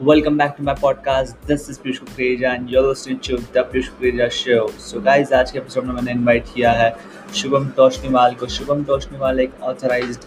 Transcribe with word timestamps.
Welcome 0.00 0.36
back 0.36 0.56
to 0.56 0.62
my 0.64 0.74
podcast. 0.74 1.34
This 1.46 1.68
is 1.68 1.78
Piyush 1.78 2.00
Kukreja 2.00 2.52
and 2.52 2.68
you're 2.68 2.82
listening 2.82 3.20
to 3.20 3.36
The 3.36 3.62
Piyush 3.62 3.90
Kukreja 3.90 4.28
Show. 4.28 4.66
So 4.76 5.00
guys, 5.00 5.32
आज 5.32 5.50
के 5.50 5.58
episode 5.58 5.84
में 5.84 5.92
मैंने 5.94 6.12
invite 6.12 6.46
किया 6.54 6.72
है 6.72 6.90
शुभम 7.34 7.68
टोशनीवाल 7.76 8.34
को। 8.34 8.46
शुभम 8.54 8.82
टोशनीवाल 8.84 9.40
एक 9.40 9.62
authorized 9.62 10.24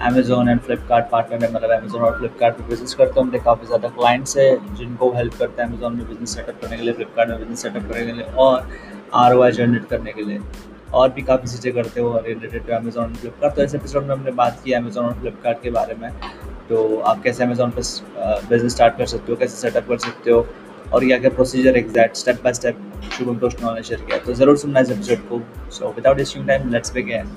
Amazon 0.00 0.48
and 0.48 0.60
Flipkart 0.60 1.08
partner 1.10 1.44
है। 1.44 1.52
मतलब 1.52 1.70
अमेजोन 1.70 2.02
और 2.02 2.18
फ्लिपकार्ट 2.18 2.56
पे 2.56 2.68
बिज़नेस 2.68 2.94
करते 2.94 3.20
हैं। 3.20 3.26
उनके 3.26 3.38
काफ़ी 3.44 3.66
ज़्यादा 3.66 3.88
क्लाइंट्स 3.88 4.36
है 4.38 4.76
जिनको 4.76 5.10
हेल्प 5.16 5.38
करते 5.38 5.62
हैं 5.62 5.68
अमेजोन 5.68 5.96
में 5.96 6.06
बिज़नेस 6.08 6.34
सेटअप 6.34 6.60
करने 6.62 6.76
के 6.76 6.82
लिए 6.82 6.92
फ्लिपकार्ट 6.94 7.30
में 7.30 7.38
बिज़नेस 7.38 7.62
सेटअप 7.62 7.88
करने 7.88 8.06
के 8.06 8.12
लिए 8.12 8.24
और 8.24 8.68
आर 9.14 9.50
जनरेट 9.50 9.88
करने 9.90 10.12
के 10.12 10.24
लिए। 10.24 10.40
और 10.94 11.08
भी 11.12 11.22
काफ़ी 11.22 11.48
चीज़ें 11.48 11.72
करते 11.74 12.00
हो 12.00 12.18
रिलेटेड 12.26 12.66
टू 12.66 12.74
अमेजोन 12.74 13.14
फ्लिपकार्ट 13.14 13.54
तो 13.56 13.62
इस 13.62 13.74
एपिसोड 13.74 14.02
में 14.06 14.14
हमने 14.14 14.30
बात 14.42 14.60
की 14.64 14.72
अमेजोन 14.72 15.04
और 15.06 15.14
फ्लिपकार्ट 15.20 15.62
के 15.62 15.70
बारे 15.70 15.94
में। 16.02 16.10
तो 16.68 16.98
आप 16.98 17.22
कैसे 17.22 17.42
अमेजोन 17.44 17.70
पर 17.70 18.46
बिज़नेस 18.48 18.72
स्टार्ट 18.72 18.96
कर 18.98 19.06
सकते 19.06 19.32
हो, 19.32 19.38
कैसे 19.38 19.56
सेटअप 19.56 19.88
कर 19.88 19.98
सकते 19.98 20.30
हो 20.30 20.46
और 20.92 21.04
क्या 21.04 21.18
क्या 21.18 21.30
procedure 21.30 21.76
exact 21.76 22.16
step 22.16 22.42
by 22.44 22.54
step 22.54 22.78
Shubham 23.12 23.38
Toshniwal 23.38 23.74
ने 23.74 23.82
शेयर 23.82 24.00
किया 24.04 24.18
तो 24.24 24.34
ज़रूर 24.34 24.56
सुनना 24.58 24.80
इस 24.80 24.90
एपिसोड 24.90 25.28
को। 25.28 25.70
So 25.72 25.92
without 25.92 26.16
wasting 26.16 26.46
time 26.48 26.70
let's 26.72 26.92
begin 26.94 27.36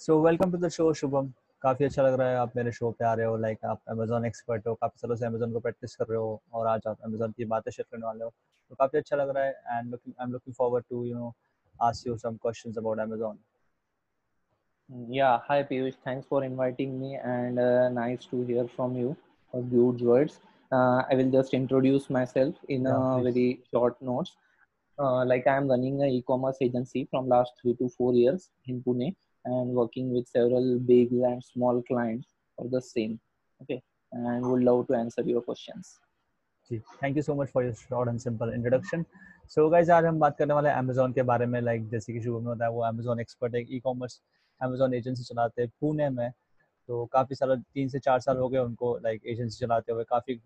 so 0.00 0.20
welcome 0.24 0.52
to 0.52 0.58
the 0.58 0.68
show 0.70 0.92
Shubham 0.94 1.32
काफ़ी 1.62 1.84
अच्छा 1.84 2.02
लग 2.02 2.18
रहा 2.20 2.28
है 2.28 2.36
आप 2.36 2.52
मेरे 2.56 2.72
शो 2.72 2.90
पे 2.90 3.04
आ 3.04 3.12
रहे 3.14 3.26
हो 3.26 3.36
लाइक 3.36 3.64
आप 3.64 3.80
अमेजोन 3.90 4.24
एक्सपर्ट 4.26 4.66
हो, 4.66 4.74
काफ़ी 4.74 4.98
सालों 5.00 5.16
से 5.16 5.26
अमेजोन 5.26 5.52
को 5.52 5.60
प्रैक्टिस 5.60 5.96
कर 5.96 6.04
रहे 6.10 6.18
हो 6.18 6.40
और 6.54 6.66
आज 6.66 6.86
आप 6.88 6.98
अमेजोन 7.04 7.32
की 7.36 7.44
बातें 7.44 7.70
शेयर 7.70 7.86
करने 7.90 8.06
वाले 8.06 8.24
हो। 8.24 8.30
तो 8.70 8.74
काफ़ी 8.74 8.98
अच्छा 8.98 9.16
लग 9.16 9.34
रहा 9.36 9.44
है 9.44 9.50
and 9.50 9.94
I 9.94 10.24
am 10.24 10.32
looking 10.32 10.54
forward 10.54 10.84
to 10.90 11.04
you 11.04 11.14
know 11.14 11.34
ask 11.80 12.06
you 12.06 12.16
some 12.18 12.36
questions 12.42 12.78
about 12.78 12.98
Amazon 13.00 13.38
Yeah, 15.09 15.39
hi 15.47 15.63
Piyush. 15.63 15.95
Thanks 16.03 16.27
for 16.27 16.43
inviting 16.43 16.99
me 17.01 17.15
and 17.15 17.57
uh, 17.57 17.89
nice 17.89 18.25
to 18.25 18.43
hear 18.45 18.67
from 18.75 18.95
you. 18.95 19.15
Uh, 19.53 19.61
good 19.61 20.01
words. 20.01 20.39
Uh, 20.71 21.01
I 21.09 21.15
will 21.15 21.31
just 21.31 21.53
introduce 21.53 22.09
myself 22.09 22.55
in 22.69 22.83
yeah, 22.83 23.17
a 23.17 23.23
very 23.23 23.61
short 23.71 23.99
notes. 24.01 24.35
Uh, 24.99 25.25
like 25.25 25.47
I 25.47 25.55
am 25.55 25.67
running 25.67 26.03
an 26.03 26.09
e-commerce 26.09 26.57
agency 26.61 27.07
from 27.09 27.27
last 27.27 27.53
three 27.61 27.75
to 27.75 27.89
four 27.89 28.13
years 28.13 28.49
in 28.67 28.83
Pune 28.83 29.15
and 29.45 29.69
working 29.69 30.13
with 30.13 30.27
several 30.27 30.77
big 30.79 31.11
and 31.11 31.43
small 31.43 31.81
clients 31.81 32.27
of 32.59 32.69
the 32.69 32.81
same. 32.81 33.19
Okay, 33.63 33.81
and 34.11 34.45
would 34.45 34.63
love 34.63 34.87
to 34.87 34.95
answer 34.95 35.23
your 35.23 35.41
questions. 35.41 35.97
Thank 37.01 37.15
you 37.15 37.23
so 37.23 37.35
much 37.35 37.49
for 37.49 37.63
your 37.63 37.73
short 37.73 38.09
and 38.09 38.21
simple 38.21 38.53
introduction. 38.53 39.05
So 39.47 39.69
guys, 39.69 39.89
आज 39.89 40.05
हम 40.05 40.19
बात 40.19 40.37
करने 40.37 40.53
वाले 40.53 40.69
हैं 40.69 40.81
Amazon 40.81 41.13
के 41.15 41.21
बारे 41.31 41.45
में 41.45 41.61
like 41.61 41.89
जैसे 41.91 42.13
कि 42.13 42.21
शुभम 42.21 42.49
ने 42.49 42.55
बताया 42.55 42.69
वो 42.69 42.85
Amazon 42.91 43.25
expert 43.25 43.55
है 43.55 43.61
e-commerce 43.61 44.21
अमेजोन 44.60 44.94
एजेंसी 44.94 45.24
चलाते 45.24 45.62
हैं, 45.62 45.70
पुणे 45.80 46.08
में। 46.10 46.30
तो 46.88 47.04
काफ़ी 47.12 47.36
साल 47.36 47.56
तीन 47.56 47.88
से 47.88 47.98
चार 48.00 48.20
साल 48.20 48.36
हो 48.38 48.48
गए 48.48 48.58
उनको 48.58 48.96
लाइक 48.98 49.26
एजेंसी 49.26 49.58
चलाते 49.58 49.92
हुए। 49.92 50.04
काफ़ी 50.06 50.40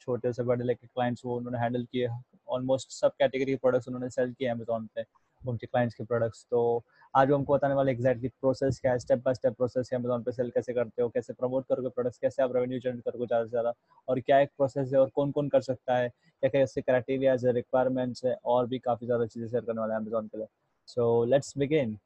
छोटे 0.00 0.32
से 0.32 0.42
बड़े 0.44 0.64
लेके 0.64 0.86
क्लाइंट्स 0.86 1.24
वो 1.24 1.36
उन्होंने 1.36 1.58
हैंडल 1.58 1.84
किए। 1.84 2.08
ऑलमोस्ट 2.48 2.90
सब 2.92 3.12
कैटेगरी 3.18 3.52
के 3.52 3.56
प्रोडक्ट्स 3.56 3.88
उन्होंने 3.88 4.08
सेल 4.10 4.32
किए 4.32 4.48
अमेजोन 4.48 4.86
पे, 4.94 5.04
उनके 5.42 5.66
क्लाइंट्स 5.66 5.94
के 5.94 6.04
प्रोडक्ट्स 6.04 6.46
तो 6.50 6.82
आज 7.14 7.30
वो 7.30 7.36
हमको 7.36 7.54
बताने 7.54 7.74
वाले 7.74 7.92
एग्जैक्टली 7.92 8.28
प्रोसेस 8.30 8.78
क्या 8.80 8.92
है 8.92 8.98
स्टेप 8.98 9.22
बाय 9.24 9.34
स्टेप 9.34 9.54
प्रोसेस 9.56 9.88
है 9.92 9.98
अमेजोन 9.98 10.22
पे 10.22 10.32
सेल 10.32 10.50
कैसे 10.50 10.72
करते 10.74 11.02
हो, 11.02 11.08
कैसे 11.08 11.32
प्रमोट 11.32 11.66
करोगे 11.68 11.88
प्रोडक्ट्स 11.88 12.18
कैसे 12.18 12.42
आप 12.42 12.54
रेवेन्यू 12.54 12.78
जनरेट 12.80 13.04
करोगे 13.04 13.26
ज़्यादा 13.26 13.44
से 13.44 13.50
ज़्यादा, 13.50 13.72
और 14.08 14.20
क्या 14.20 14.38
एक 14.40 14.50
प्रोसेस 14.56 14.92
है 14.92 15.00
और 15.00 15.10
कौन 15.14 15.30
कौन 15.32 15.48
कर 15.48 15.60
सकता 15.62 15.96
है, 15.96 16.08
क्या 16.08 16.50
क्या 16.50 16.62
इससे 16.62 16.80
क्राइटेरिया 16.82 17.32
है 17.34 17.52
रिक्वायरमेंट्स 17.52 18.24
है 18.24 18.36
और 18.44 18.66
भी 18.66 18.78
काफ़ी 18.80 19.06
ज़्यादा 19.06 19.26
चीज़ें 19.26 19.48
शेयर 19.48 19.64
करने 19.64 19.80
वाले 19.80 19.92
हैं 19.92 20.00
अमेजोन 20.00 20.26
के 20.28 20.38
लिए। 20.38 20.46
So 20.88 21.24
let's 21.24 21.56
begin 21.58 21.98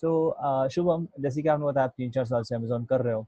so 0.00 0.10
so, 0.36 0.74
Shubham 0.74 1.06
uh, 1.06 1.22
जैसे 1.22 1.42
कि 1.42 1.48
आपने 1.48 1.66
बताया 1.66 1.84
आप 1.86 1.92
तीन 1.96 2.10
चार 2.10 2.24
साल 2.24 2.42
से 2.42 2.54
अमेजोन 2.54 2.84
कर 2.84 3.02
रहे 3.02 3.14
हो 3.14 3.26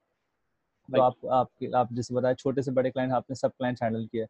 तो 0.88 1.03
आप 1.03 1.26
आप 1.32 1.75
आप 1.75 1.92
जैसे 1.92 2.14
बताया 2.14 2.34
छोटे 2.34 2.62
से 2.62 2.70
बड़े 2.70 2.91
क्लाइंट 2.91 3.12
आपने 3.12 3.36
सब 3.36 3.50
क्लाइंट 3.50 3.82
हैंडल 3.82 4.06
किए 4.06 4.26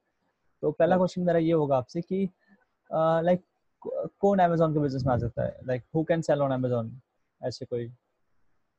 तो 0.62 0.70
पहला 0.70 0.96
क्वेश्चन 0.96 1.22
मेरा 1.22 1.38
ये 1.38 1.52
होगा 1.52 1.76
आपसे 1.76 2.00
कि 2.00 2.28
लाइक 2.90 3.40
uh, 3.40 4.08
कौन 4.20 4.38
अमेजोन 4.38 4.74
के 4.74 4.80
बिज़नेस 4.80 5.06
में 5.06 5.12
आ 5.14 5.18
सकता 5.18 5.44
है 5.44 5.58
like 5.66 5.84
who 5.94 6.04
can 6.04 6.22
sell 6.22 6.42
on 6.42 6.52
Amazon 6.52 7.00
ऐसे 7.40 7.64
कोई 7.64 7.90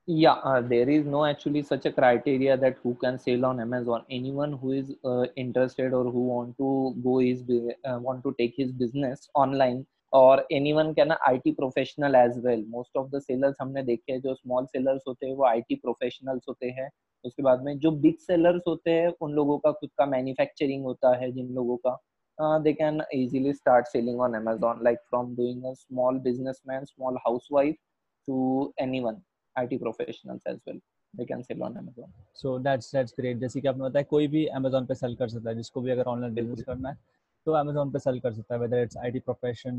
yeah 0.08 0.40
uh, 0.44 0.62
there 0.62 0.90
is 0.90 1.06
no 1.06 1.26
actually 1.26 1.62
such 1.62 1.86
a 1.86 1.92
criteria 1.92 2.58
that 2.58 2.78
who 2.84 2.94
can 2.96 3.20
sell 3.20 3.46
on 3.46 3.60
amazon 3.60 4.04
anyone 4.10 4.54
who 4.54 4.72
is 4.72 4.88
uh, 5.06 5.26
interested 5.36 5.94
or 5.94 6.04
who 6.06 6.24
want 6.28 6.58
to 6.58 6.96
go 7.04 7.20
is 7.22 7.44
uh, 7.86 8.00
want 8.00 8.24
to 8.24 8.34
take 8.40 8.56
his 8.58 8.72
business 8.72 9.30
online 9.36 9.86
और 10.14 10.46
anyone 10.74 10.94
can 10.94 11.12
I 11.12 11.38
T 11.38 11.52
professional 11.52 12.16
as 12.16 12.38
well 12.46 12.66
most 12.70 12.98
of 12.98 13.10
the 13.10 13.20
sellers 13.20 13.56
हमने 13.62 13.84
देखे 13.84 14.12
हैं 14.12 14.22
जो 14.22 14.34
small 14.36 14.66
sellers 14.66 15.02
होते 15.08 15.26
हैं 15.26 15.36
वो 15.36 15.46
I 15.46 15.62
T 15.62 15.76
professionals 15.76 16.46
होते 16.50 16.70
हैं। 16.70 16.90
उसके 17.26 17.44
बाद 17.44 17.64
में 17.64 17.78
जो 17.80 17.92
बिग 18.02 18.18
सेलर्स 18.20 18.62
होते 18.68 18.92
हैं 18.92 19.14
उन 19.22 19.34
लोगों 19.34 19.58
का 19.58 19.72
खुद 19.72 19.90
का 19.98 20.06
मैन्युफैक्चरिंग 20.06 20.84
होता 20.86 21.16
है 21.18 21.32
जिन 21.32 21.54
लोगों 21.56 21.78
का। 21.86 22.60
They 22.60 22.74
can 22.74 23.02
easily 23.14 23.54
start 23.54 23.88
selling 23.88 24.22
on 24.22 24.34
Amazon 24.36 24.84
like 24.84 25.00
from 25.10 25.36
doing 25.36 25.66
a 25.66 25.74
small 25.74 26.20
businessman 26.20 26.86
small 26.86 27.18
housewife 27.28 27.76
to 28.28 28.74
anyone 28.80 29.22
IT 29.56 29.78
professionals 29.78 30.48
as 30.48 30.60
well 30.68 30.82
they 31.14 31.26
can 31.30 31.42
sell 31.44 31.64
on 31.66 31.74
amazon. 31.80 32.12
So 32.42 32.52
that's 32.66 32.86
that's 32.96 33.16
great. 33.16 33.40
जैसे 33.40 33.62
कि 33.62 33.68
आपने 33.68 33.84
बताया 33.84 34.04
कोई 34.10 34.28
भी 34.28 34.46
amazon 34.58 34.88
पे 34.88 34.96
cell 34.96 35.16
कर 35.16 35.28
सकता 35.28 35.50
है 35.50 35.56
जिसको 35.56 35.82
भी 35.82 35.92
अगर 35.92 36.04
ऑनलाइन 36.04 36.34
बिज़नेस 36.34 36.62
करना 36.64 36.90
है 36.90 36.98
तो 37.48 37.52
अमेजोन 37.52 37.92
पे 37.92 38.00
सेल 38.00 38.20
कर 38.20 38.34
सकता 38.34 38.54
है 38.56 38.60
वेदर 38.62 38.82
इट्स 38.84 38.98
आईटी 38.98 39.20
प्रोफेशन 39.20 39.78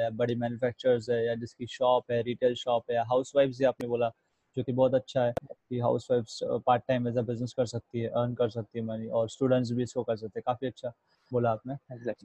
या 0.00 0.10
बड़ी 0.20 0.34
मैन्युफैक्चरर्स 0.34 1.08
है 1.10 1.24
या 1.26 1.34
जिसकी 1.34 1.66
शॉप 1.66 2.10
है 2.10 2.20
रिटेल 2.22 2.54
शॉप 2.54 2.90
है 2.90 2.96
या 2.96 3.04
हाउस 3.04 3.32
वाइफ्स 3.36 3.62
आपने 3.62 3.88
बोला 3.88 4.10
जो 4.56 4.62
कि 4.62 4.72
बहुत 4.72 4.94
अच्छा 4.94 5.24
है 5.24 5.32
कि 5.44 5.78
हाउस 5.78 6.06
wives 6.10 6.38
part 6.66 6.82
time 6.88 7.08
as 7.08 7.16
a 7.18 7.22
business 7.22 7.52
कर 7.52 7.66
सकती 7.66 8.00
है 8.00 8.08
अर्न 8.10 8.34
कर 8.34 8.48
सकती 8.50 8.78
है 8.78 8.84
मनी 8.84 9.08
और 9.08 9.28
स्टूडेंट्स 9.28 9.72
भी 9.72 9.82
इसको 9.82 10.02
कर 10.02 10.16
सकते 10.16 10.38
हैं। 10.38 10.42
काफ़ी 10.46 10.66
अच्छा 10.66 10.92
बोला 11.30 11.50
आपने। 11.50 11.74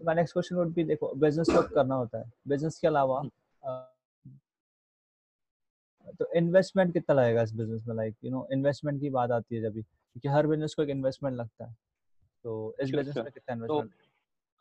माय 0.06 0.16
नेक्स्ट 0.16 0.34
क्वेश्चन 0.34 0.56
वुड 0.56 0.74
भी 0.74 0.84
देखो 0.84 1.14
बिज़नेस 1.16 1.50
तो 1.50 1.62
करना 1.76 1.96
होता 1.96 2.20
है। 2.20 2.32
बिज़नेस 2.48 2.80
के 2.80 2.88
अलावा 2.88 3.20
हम्म। 3.20 4.38
तो 6.20 6.32
इन्वेस्टमेंट 6.36 6.94
कितना 6.94 7.16
लगेगा 7.16 7.42
इस 7.42 7.54
बिज़नेस 7.56 7.84
में? 7.88 7.96
लाइक 7.96 8.16
यू 8.24 8.32
नो 8.32 8.48
इन्वेस्टमेंट 8.54 9.02
की 9.02 9.10
बात 9.10 9.32
आती 9.32 9.56
है 9.56 9.62
जब 9.62 9.74
भी 9.74 9.82
क्योंकि 9.82 10.28
हर 10.28 10.48
बिज़नेस 10.48 10.74
को 10.76 10.84
एक 10.84 10.90
इन्वेस्टमेंट 10.90 11.36
लगता 11.38 11.66
है। 11.66 11.76
तो 12.46 12.76
इस 12.82 12.92
बिज़नेस 12.92 13.18
में 13.18 13.26
कितना 13.26 13.54
investment 13.54 13.92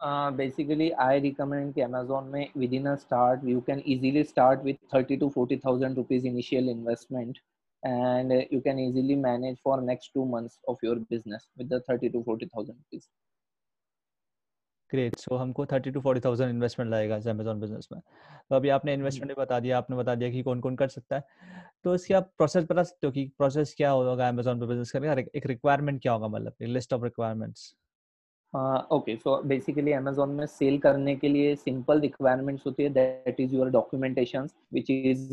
uh, 0.00 0.30
basically 0.30 0.88
i 0.94 1.18
recommend 1.18 1.74
कि 1.74 1.82
amazon 1.82 2.30
में 2.32 2.52
within 2.56 2.86
a 2.88 2.96
start 2.96 3.44
you 3.44 3.62
can 3.62 3.82
easily 3.84 4.24
start 4.24 4.64
with 4.64 4.76
30 4.92 5.18
to 5.18 5.30
40000 5.30 5.96
rupees 5.96 6.24
initial 6.24 6.68
investment 6.68 7.40
and 7.82 8.32
you 8.50 8.60
can 8.60 8.78
easily 8.78 9.16
manage 9.16 9.58
for 9.62 9.80
next 9.80 10.12
two 10.14 10.26
months 10.26 10.58
of 10.68 10.78
your 10.82 10.96
business 11.14 11.48
with 11.56 11.68
the 11.68 11.80
30 11.88 12.10
to 12.10 12.24
40000 12.24 12.76
rupees 12.76 13.10
great 14.90 15.16
so 15.18 15.36
हमको 15.36 15.64
thirty 15.72 15.90
to 15.90 16.00
forty 16.00 16.20
thousand 16.20 16.50
investment 16.50 16.90
लगेगा 16.92 17.16
Amazon 17.30 17.60
business 17.60 17.88
में 17.92 18.00
तो 18.50 18.56
अभी 18.56 18.68
आपने 18.76 18.94
investment 18.94 19.28
भी 19.28 19.40
बता 19.40 19.58
दिया 19.60 19.78
आपने 19.78 19.96
बता 19.96 20.14
दिया 20.14 20.30
कि 20.30 20.42
कौन 20.42 20.60
कौन 20.60 20.76
कर 20.76 20.88
सकता 20.88 21.16
है 21.16 21.22
तो 21.84 21.94
इसकी 21.94 22.14
आप 22.14 22.32
प्रोसेस 22.38 22.64
बता 22.70 22.82
सकते 22.82 23.06
हो 23.06 23.12
कि 23.12 23.24
प्रोसेस 23.38 23.74
क्या 23.76 23.90
होगा 23.90 24.28
अमेजोन 24.28 24.60
पे 24.60 24.66
बिज़नेस 24.66 24.92
करने 24.92 25.14
का 25.14 25.22
एक 25.38 25.46
रिक्वायरमेंट 25.46 26.00
क्या 26.02 26.12
होगा 26.12 26.28
मतलब 26.28 26.66
list 26.78 26.92
of 26.92 27.04
requirements 27.04 27.74
okay 28.92 29.16
so 29.16 29.36
basically 29.42 29.92
Amazon 29.92 30.30
में 30.30 30.46
सेल 30.46 30.78
करने 30.78 31.14
के 31.16 31.28
लिए 31.28 31.54
सिंपल 31.56 32.00
रिक्वायरमेंट्स 32.00 32.66
होती 32.66 32.82
है 32.82 32.90
that 32.90 33.40
is 33.40 33.54
your 33.54 33.70
documentation 33.70 34.48
which 34.74 34.90
is 34.90 35.30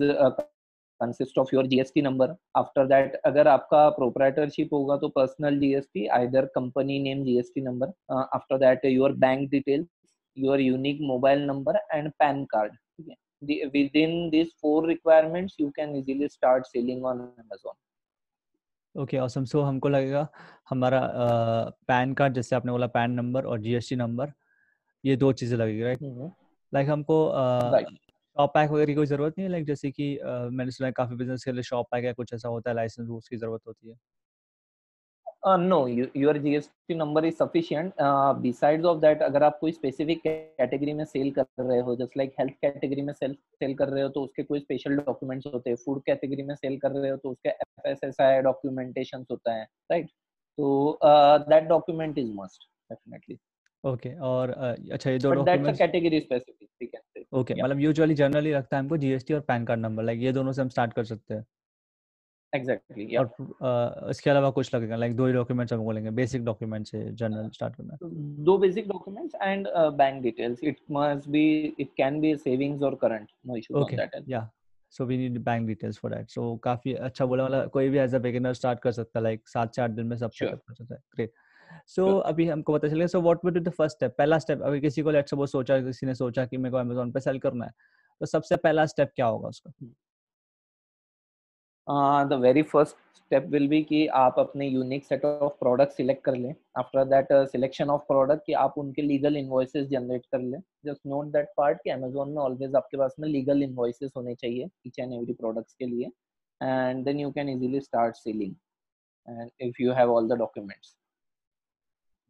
consist 1.02 1.38
of 1.38 1.50
your 1.54 1.68
GST 1.68 2.02
number 2.02 2.36
after 2.56 2.86
that 2.88 3.16
अगर 3.26 3.48
आपका 3.48 3.90
प्रोपराइटरशिप 3.90 4.74
होगा 4.74 4.98
तो 4.98 5.08
personal 5.10 5.60
GST 5.60 6.08
either 6.18 6.46
company 6.56 7.00
name 7.00 7.24
GST 7.24 7.62
number 7.62 7.94
after 8.14 8.58
that 8.58 8.86
your 8.86 9.14
bank 9.26 9.50
details 9.50 9.88
your 10.38 10.60
unique 10.60 11.02
mobile 11.02 11.46
number 11.46 11.80
and 11.94 12.12
PAN 12.12 12.44
card 12.46 12.72
है? 12.72 13.16
Within 13.42 14.32
these 14.32 14.52
four 14.62 14.84
requirements, 14.84 15.56
you 15.58 15.72
can 15.72 15.96
easily 15.96 16.28
start 16.28 16.66
selling 16.66 17.06
on 17.06 17.20
amazon. 17.38 17.76
Okay 18.98 19.18
awesome 19.18 19.44
so 19.46 19.62
हमको 19.62 19.90
लगेगा 19.90 20.28
हमारा 20.70 21.00
PAN 21.88 22.14
card 22.14 22.34
जैसे 22.34 22.56
आपने 22.56 22.72
बोला 22.72 22.88
PAN 22.88 23.12
number 23.12 23.46
और 23.46 23.60
GST 23.62 23.96
number 23.96 24.32
ये 25.04 25.16
दो 25.18 25.32
चीज़ें 25.34 25.58
लगेगी 25.58 25.84
राइट 25.84 26.00
लाइक 26.74 26.90
हमको 26.90 27.18
शॉप 28.38 28.52
पैक 28.56 28.70
वगैरह 28.72 28.86
की 28.86 28.96
कोई 28.96 29.06
ज़रूरत 29.06 29.36
नहीं 29.38 29.46
है? 29.46 29.52
लाइक 29.52 29.66
जैसे 29.66 29.92
कि 29.92 30.20
मैंने 30.26 30.72
सुना 30.72 30.88
है 30.88 30.94
काफ़ी 30.94 31.16
बिज़नेस 31.16 31.44
के 31.46 31.52
लिए 31.52 31.64
शॉप 31.64 31.88
पैक 31.92 32.06
या 32.06 32.14
कुछ 32.14 32.34
ऐसा 32.34 32.50
होता 32.50 32.70
है 32.70 32.76
लाइसेंस 32.76 33.10
उसकी 33.10 33.38
ज़रूरत 33.38 33.62
होती 33.68 33.90
है। 33.90 33.96
Uh, 35.44 35.58
no 35.58 35.86
you, 35.88 36.10
your 36.14 36.34
gst 36.34 36.96
number 37.02 37.24
is 37.26 37.38
sufficient. 37.38 37.94
Uh, 37.98 38.34
besides 38.34 38.86
of 38.86 39.02
that 39.02 39.22
अगर 39.22 39.44
आप 39.44 39.58
कोई 39.62 39.72
स्पेसिफिक 39.72 40.22
कैटेगरी 40.26 40.94
में 40.94 41.04
सेल 41.06 41.32
कर 41.32 41.46
रहे 41.60 41.80
हो 41.80 41.96
जस्ट 41.96 42.18
लाइक 42.18 42.34
हेल्थ 42.40 42.54
कैटेगरी 42.62 43.02
में 43.02 43.14
सेल 43.14 43.34
सेल 43.34 43.74
कर 43.76 43.90
रहे 43.90 44.04
हो 44.04 44.10
तो 44.10 44.22
उसके 44.24 44.44
कोई 44.44 44.60
स्पेशल 44.60 44.98
डॉक्यूमेंट्स 44.98 45.54
होते 45.54 45.70
हैं। 45.70 45.78
फ़ूड 45.78 46.02
कैटेगरी 46.06 46.44
में 46.44 46.56
सेल 46.56 46.78
कर 46.80 46.92
रहे 46.92 47.12
हो 47.12 47.18
तो 47.18 47.32
उसके 47.32 47.50
एफएसएसआई 47.50 48.42
डॉक्यूमेंटेशन 48.42 49.26
होता 49.32 49.54
है 49.54 49.68
राइट 49.92 50.08
तो 50.58 51.00
that 51.50 51.64
document 51.64 52.18
is 52.18 52.32
must 52.36 52.70
definitely 52.92 53.38
okay 53.84 54.14
और 54.30 54.52
uh, 54.52 54.92
अच्छा 54.94 55.12
ये 55.12 55.18
दो 55.20 55.32
डॉक्यूमेंट्स 55.34 55.80
कैटेगरी 55.80 56.20
स्पेसिफिक 56.20 56.66
ओके 57.34 57.54
मतलब 57.54 57.80
यूजुअली 57.80 58.16
जनरली 58.16 58.52
रखता 58.54 58.78
है 58.78 58.82
हमको 58.84 58.98
जीएसटी 58.98 59.34
और 59.34 59.40
पैन 59.48 59.66
कार्ड 59.66 59.80
नंबर 59.82 60.04
लाइक 60.04 60.20
ये 60.22 60.32
दोनों 60.32 60.52
से 60.52 60.62
हम 60.62 60.70
स्टार्ट 60.70 60.94
कर 60.94 61.04
सकते 61.04 61.34
हैं। 61.34 61.46
एग्जैक्टली 62.56 63.08
exactly, 63.08 63.40
और 63.62 64.04
uh, 64.04 64.10
इसके 64.10 64.30
अलावा 64.30 64.50
कुछ 64.50 64.76
लगेगा 64.76 64.96
लाइक 64.96 65.16
दो 65.16 65.28
ही 65.28 65.34
डॉक्यूमेंट्स 65.34 65.74
हमको 65.74 65.92
लेंगे 65.92 66.12
बेसिक 66.12 66.46
डॉक्यूमेंट्स 66.46 66.96
है 66.96 67.16
जनरल 67.16 67.50
स्टार्ट 67.50 67.76
करना। 67.76 67.98
दो 68.44 68.58
basic 68.58 68.88
documents 68.88 69.36
and 69.42 69.68
bank 69.78 70.24
details 70.24 70.64
it 70.64 70.78
must 70.92 71.30
be 71.30 71.76
it 71.80 71.90
can 71.98 72.22
be 72.22 72.36
savings 72.36 72.84
और 72.84 72.96
current 72.96 73.28
no 73.48 73.56
issue 73.56 73.76
on 73.76 73.96
that 73.96 74.26
या 74.30 74.52
so 74.92 75.06
we 75.06 75.18
need 75.18 75.44
bank 75.44 75.68
details 75.68 75.98
for 75.98 76.16
that 76.16 76.30
so 76.30 76.58
काफ़ी 76.58 76.94
अच्छा 76.94 77.26
बोला 77.26 77.44
वाला 77.44 77.66
कोई 77.66 77.90
भी 77.90 77.98
एज 77.98 78.16
अ 78.16 78.20
बिगिनर 78.20 78.54
स्टार्ट 78.54 78.80
कर 78.80 78.92
सकता 78.92 79.20
है 79.20 79.24
लाइक 79.24 79.48
सात 79.48 79.70
चार 79.70 79.92
दिन 79.92 80.06
में 80.06 80.18
सब 80.18 80.30
कर 80.44 80.74
सकता 80.74 80.96
है। 80.96 81.02
ग्रेट 81.16 81.32
सो 81.88 82.08
so, 82.08 82.22
अभी 82.22 82.48
हमको 82.48 82.74
पता 82.74 82.88
चल 82.88 82.98
गया 82.98 83.08
so 83.08 83.22
what 83.22 83.38
would 83.46 83.54
be 83.54 83.60
the 83.60 83.70
first 83.70 83.98
step 83.98 84.16
पहला 84.18 84.40
स्टेप 84.40 84.62
अभी 84.62 84.82
किसी 84.82 85.02
को 85.02 85.12
लेट्स 85.12 85.32
सपोज़ 85.32 85.50
सोचा 85.50 85.82
किसी 85.82 86.06
ने 86.06 86.16
सोचा 86.16 86.46
कि 86.46 86.58
मेरे 86.58 86.72
को 86.72 86.80
Amazon 86.80 87.14
पे 87.14 87.20
सेल 87.20 87.40
करना 87.40 87.66
है 87.66 87.72
तो 88.20 88.26
सबसे 88.26 88.56
पहला 88.56 88.86
स्टेप 88.86 89.12
क्या 89.16 89.26
होगा 89.26 89.48
उसका? 89.48 89.72
The 91.88 92.40
very 92.42 92.62
first 92.64 92.96
step 93.16 93.46
will 93.52 93.68
be 93.70 93.82
कि 93.84 94.06
आप 94.16 94.36
अपने 94.40 94.68
unique 94.68 95.06
set 95.06 95.26
of 95.26 95.54
product 95.60 95.94
select 95.94 96.24
कर 96.24 96.36
लें। 96.36 96.54
After 96.78 97.06
that 97.06 97.28
selection 97.52 97.90
of 97.90 98.02
product 98.08 98.46
कि 98.46 98.54
आप 98.64 98.74
उनके 98.78 99.02
लीगल 99.02 99.38
इनवॉइसेस 99.38 99.88
जनरेट 99.88 100.26
कर 100.32 100.40
लें। 100.42 100.60
जस्ट 100.86 101.00
नोट 101.08 101.28
दैट 101.34 101.48
पार्ट 101.58 101.80
कि 101.84 101.90
अमेजोन 101.90 102.30
में 102.30 102.42
ऑलवेज 102.44 102.76
आपके 102.76 102.98
पास 102.98 103.16
में 103.20 103.28
लीगल 103.30 103.64
इनवॉइसेस 103.64 104.12
होने 104.18 104.36
चाहिए 104.36 104.68
ईच 104.88 105.00
एंड 105.00 105.14
एवरी 105.14 105.34
प्रोडक्ट्स 105.34 105.74
के 105.74 105.86
लिए। 105.86 106.12
And 106.62 107.04
then 107.06 107.20
you 107.20 107.32
can 107.32 107.50
easily 107.50 107.80
start 107.82 108.16
selling 108.16 108.54
and 109.28 109.50
if 109.62 109.82
you 109.82 109.94
have 109.94 110.12
all 110.14 110.28
the 110.30 110.38
documents 110.40 110.96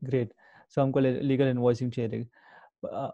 great 0.02 0.34
so 0.76 0.82
हमको 0.82 1.00
लीगल 1.00 1.48
इनवॉइसिंग 1.48 1.92
चाहिए 1.92 2.26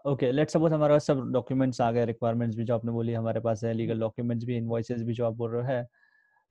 ओके 0.06 0.30
लेट्स 0.32 0.52
सपोज़ 0.52 0.72
हमारे 0.74 0.94
पास 0.94 1.06
सब 1.06 1.20
डॉक्यूमेंट्स 1.32 1.80
आ 1.80 1.90
गए 1.92 2.04
रिक्वायरमेंट्स 2.06 2.56
भी 2.56 2.64
जो 2.64 2.74
आपने 2.74 2.92
बोली, 2.92 3.12
हमारे 3.12 3.40
पास 3.40 3.64
है 3.64 3.72
लीगल 3.74 4.00
डॉक्यूमेंट्स 4.00 4.44
भी 4.46 4.56
इनवॉइसेस 4.56 5.02
भी 5.02 5.12
जो 5.14 5.26
आप 5.26 5.34
बोल 5.34 5.50
रहे 5.50 5.74
हैं। 5.74 5.86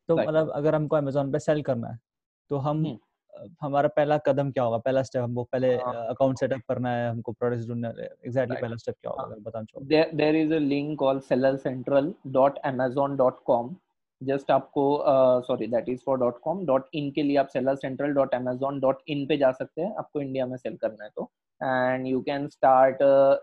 तो 0.10 0.18
मतलब 0.18 0.52
अगर 0.52 0.76
हमको 0.76 0.96
अमेजोन 0.96 1.32
पे 1.32 1.40
सेल 1.40 1.62
करना 1.62 1.88
है 1.88 2.00
तो 2.52 2.58
हम 2.58 2.86
हम्म। 2.86 2.98
हमारा 3.62 3.88
पहला 3.88 4.18
कदम 4.18 4.52
क्या 4.52 4.64
होगा? 4.64 4.78
पहला 4.78 5.04
स्टेप 5.04 5.24
हमको 5.24 5.44
पहले 5.44 5.78
अकाउंट 5.78 6.40
सेटअप 6.40 6.62
करना 6.68 6.90
है 6.90 7.10
हमको 7.10 7.32
प्रोडक्ट्स 7.32 7.68
ढूंढना 7.68 7.88
है 7.88 7.94
एग्जैक्टली 8.26 8.62
पहला 8.62 8.76
स्टेप 8.76 8.96
क्या 9.02 9.12
होगा 9.12 9.36
बताना 9.40 9.64
चाहो 9.64 9.86
there 10.16 10.36
is 10.36 10.54
a 10.54 10.58
link 10.58 11.00
called 11.00 11.24
sellercentral.amazon.com 11.24 13.76
just 14.22 14.52
आपको 14.52 15.04
sorry 15.48 15.68
that 15.68 15.90
is 15.90 16.02
for 16.06 16.20
dot 16.20 16.40
com 16.40 16.66
dot 16.66 16.90
in 16.94 17.12
के 17.12 17.24
लिए 17.24 17.38
आप 17.38 17.48
seller 17.48 17.76
central 17.76 18.14
dot 18.14 18.36
Amazon 18.36 18.80
dot 18.80 19.02
in 19.08 19.28
पे 19.28 19.38
जा 19.38 19.52
सकते 19.52 19.82
हैं 19.82 19.96
आपको 19.96 20.22
इंडिया 20.22 20.46
में 20.46 20.58
सेल 20.58 20.76
करना 20.76 21.04
है 21.04 21.10
तो। 21.16 21.32
And 21.64 22.08
you 22.08 22.22
can 22.22 22.48
start 22.50 22.98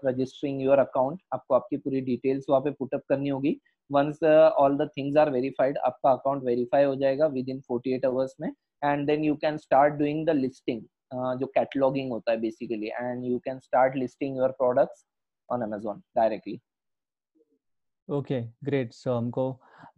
registering 0.06 0.62
your 0.62 0.78
account 0.78 1.20
आपको 1.34 1.54
आपकी 1.54 1.76
पूरी 1.76 2.00
डिटेल्स 2.00 2.46
वहाँ 2.50 2.60
पे 2.62 2.70
पुटअप 2.70 3.02
करनी 3.08 3.28
होगी। 3.28 3.56
Once 3.90 4.22
all 4.24 4.76
the 4.78 4.88
things 4.96 5.16
are 5.16 5.30
verified 5.30 5.78
आपका 5.78 6.10
अकाउंट 6.12 6.44
वेरीफाई 6.44 6.84
हो 6.84 6.94
जाएगा 6.96 7.26
with 7.28 7.48
in 7.48 7.60
forty 7.68 7.94
eight 7.94 8.04
hours 8.06 8.34
में 8.40 8.48
and 8.84 9.06
then 9.06 9.24
you 9.24 9.34
can 9.36 9.56
start 9.58 9.94
doing 9.94 10.26
the 10.26 10.30
listing 10.36 10.82
जो 11.38 11.46
कैटलॉगिंग 11.54 12.10
होता 12.12 12.32
है 12.32 12.40
basically 12.40 12.88
and 12.88 13.24
you 13.24 13.38
can 13.44 13.58
start 13.60 13.96
listing 13.96 14.36
your 14.36 14.50
products 14.58 15.04
on 15.50 15.62
Amazon 15.62 16.02
directly 16.16 16.60
okay 18.08 18.40
great 18.64 18.92
so 18.92 19.14
हमको 19.14 19.44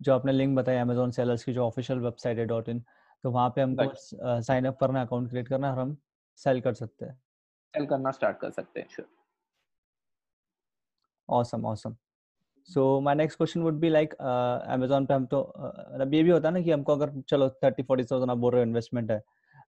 जो 0.03 0.15
आपने 0.15 0.33
लिंक 0.33 0.57
बताया 0.57 0.81
अमेजोन 0.83 1.11
सेलर्स 1.11 1.45
की 1.45 1.53
जो 1.53 1.67
ऑफिशियल 1.67 1.99
वेबसाइट 1.99 2.39
है 2.39 2.45
डॉट 2.47 2.69
इन 2.69 2.81
तो 3.25 3.31
वहाँ 3.31 3.51
पे 3.57 3.61
हमको 3.61 4.41
साइन 4.43 4.65
अप 4.67 4.79
करना 4.81 5.03
अकाउंट 5.03 5.29
क्रिएट 5.31 5.49
करना 5.49 5.71
और 5.73 5.79
हम 5.79 5.97
सेल 6.39 6.61
कर 6.61 6.75
सकते 6.75 7.05
हैं। 7.05 7.19
सेल 7.75 7.87
करना 7.87 8.11
स्टार्ट 8.11 8.39
कर 8.39 8.51
सकते 8.51 8.81
हैं 8.81 8.89
sure 8.91 9.09
awesome 11.29 11.67
awesome 11.67 11.97
so 12.69 13.01
my 13.01 13.15
next 13.15 13.37
question 13.37 13.61
would 13.61 13.75
be 13.75 13.89
like 13.89 14.15
Amazon 14.15 15.07
पे 15.07 15.15
हम 15.15 15.27
तो 15.27 15.53
मतलब 15.59 16.15
ये 16.15 16.23
भी 16.23 16.31
होता 16.31 16.49
है 16.49 16.55
ना 16.55 16.61
कि 16.61 16.71
हमको 16.71 16.93
अगर 16.93 17.21
चलो 17.29 17.51
थर्टी 17.51 17.83
फोर्टी 17.83 18.05
थाउज़ेंड 18.05 18.31
आप 18.31 18.39
बोल 18.39 18.53
रहे 18.53 18.63
हो 18.63 18.67
इन्वेस्टमेंट 18.67 19.11
है 19.11 19.23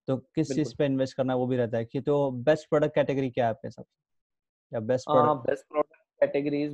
तो 0.06 0.17
किस 0.17 0.55
चीज़ 0.55 0.75
पे 0.79 0.87
इन्वेस्ट 0.87 1.17
करना 1.17 1.33
है 1.33 1.39
वो 1.39 1.47
भी 1.47 1.56
रहता 1.56 1.77
है 1.77 1.85
कि 1.85 2.01
तो 2.01 2.31
बेस्ट 2.31 2.69
प्रोडक्ट 2.69 2.95
कैटेगरी 2.95 3.31
क्या 3.31 3.45
है 3.45 3.51
आपके 3.51 3.69
हिसाब 3.69 3.85
से? 3.85 3.97
या 4.73 4.81
best 4.81 5.06
product 5.11 5.49
best 5.49 5.69
product 5.69 5.95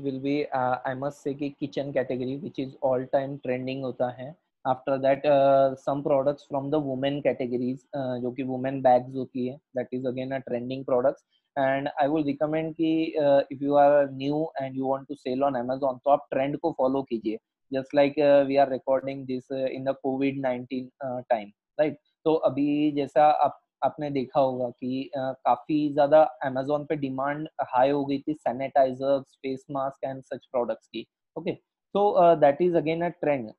will 0.05 0.19
be 0.21 0.35
uh, 0.59 0.77
i 0.87 0.95
must 1.03 1.27
say 1.27 1.39
कि 1.39 1.57
kitchen 1.63 1.89
category 1.97 2.35
which 2.43 2.59
is 2.59 2.75
all 2.85 3.07
time 3.15 3.39
trending 3.47 3.83
होता 3.83 4.11
है। 4.11 4.37
After 4.65 4.99
that 4.99 5.25
uh, 5.25 5.75
some 5.77 6.03
products 6.03 6.45
from 6.49 6.71
the 6.71 6.79
women 6.79 7.23
categories 7.23 7.85
uh, 7.95 8.19
जो 8.21 8.31
कि 8.37 8.45
women 8.49 8.83
bags 8.83 9.15
होती 9.17 9.47
है 9.47 9.59
that 9.75 9.89
is 9.93 10.05
again 10.05 10.33
a 10.33 10.41
trending 10.49 10.85
products 10.85 11.25
and 11.57 11.89
I 12.01 12.09
will 12.09 12.25
recommend 12.25 12.75
कि 12.77 12.91
uh, 13.19 13.43
if 13.51 13.61
you 13.61 13.77
are 13.77 14.09
new 14.11 14.47
and 14.61 14.77
you 14.77 14.87
want 14.87 15.09
to 15.09 15.17
sell 15.17 15.45
on 15.45 15.57
Amazon 15.57 16.01
तो 16.05 16.11
आप 16.11 16.29
trend 16.35 16.59
को 16.65 16.75
follow 16.81 17.05
कीजिए 17.09 17.39
just 17.71 17.95
like 17.95 18.19
uh, 18.19 18.45
we 18.47 18.59
are 18.59 18.69
recording 18.69 19.25
this 19.27 19.51
uh, 19.51 19.69
in 19.79 19.85
the 19.85 19.95
COVID 20.05 20.41
19 20.41 20.91
uh, 21.07 21.21
time 21.33 21.53
right 21.79 21.97
तो 22.25 22.35
अभी 22.51 22.71
जैसा 22.97 23.27
आप 23.45 23.61
आपने 23.85 24.11
देखा 24.11 24.41
होगा 24.41 24.69
कि 24.71 25.11
uh, 25.19 25.33
काफ़ी 25.47 25.79
ज़्यादा 25.93 26.23
अमेजोन 26.45 26.85
पे 26.87 26.97
डिमांड 27.07 27.49
हाई 27.75 27.91
हो 27.91 28.05
गई 28.05 28.19
थी 28.29 28.35
sanitiser 28.35 29.21
face 29.21 29.65
mask 29.71 30.05
and 30.05 30.23
such 30.23 30.47
products 30.53 30.87
की 30.87 31.07
okay 31.39 31.57
so 31.95 32.13
uh, 32.13 32.35
that 32.37 32.61
is 32.61 32.75
again 32.75 33.03
a 33.03 33.13
trend 33.23 33.51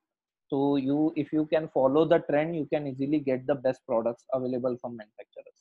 so 0.52 0.58
you 0.76 1.14
if 1.16 1.30
you 1.34 1.44
can 1.52 1.68
follow 1.76 2.02
the 2.14 2.18
trend 2.30 2.56
you 2.56 2.66
can 2.72 2.88
easily 2.88 3.20
get 3.28 3.44
the 3.50 3.56
best 3.66 3.82
products 3.92 4.26
available 4.38 4.78
from 4.84 4.98
manufacturers. 5.02 5.58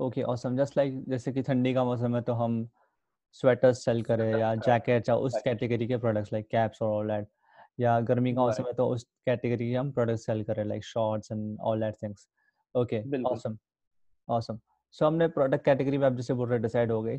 Okay 0.00 0.22
awesome 0.32 0.56
just 0.56 0.76
like 0.76 1.02
जैसे 1.08 1.32
कि 1.32 1.42
ठंडी 1.42 1.72
का 1.74 1.84
मौसम 1.84 2.14
है 2.16 2.20
तो 2.22 2.32
हम 2.32 2.52
sweaters 3.40 3.84
cell 3.84 4.02
करें 4.02 4.30
या 4.38 4.54
जैकेट 4.66 5.08
या 5.08 5.16
उस 5.16 5.34
कैटेगरी 5.44 5.86
के 5.86 5.96
प्रोडक्ट्स 6.04 6.32
लाइक 6.32 6.46
कैप्स 6.50 6.82
और 6.82 6.90
ऑल 6.90 7.08
दैट 7.08 7.26
या 7.80 7.98
गर्मी 8.10 8.32
का 8.34 8.40
मौसम 8.40 8.64
है 8.66 8.72
तो 8.72 8.86
उस 8.94 9.04
कैटेगरी 9.26 9.70
के 9.70 9.76
हम 9.76 9.90
प्रोडक्ट्स 9.92 10.24
सेल 10.26 10.42
करें 10.44 10.64
like 10.64 10.84
shorts 10.84 11.32
and 11.32 11.58
all 11.60 11.80
that 11.80 12.02
things 12.02 12.28
okay 12.74 13.02
awesome 13.32 13.58
awesome 14.28 14.58
so 14.92 15.06
हमने 15.06 15.28
प्रोडक्ट 15.36 15.64
कैटेगरी 15.64 15.98
में 15.98 16.06
आप 16.06 16.12
जैसे 16.12 16.34
बोल 16.34 16.48
रहे 16.48 16.58
डिसाइड 16.58 16.92
हो 16.92 17.02
गई। 17.02 17.18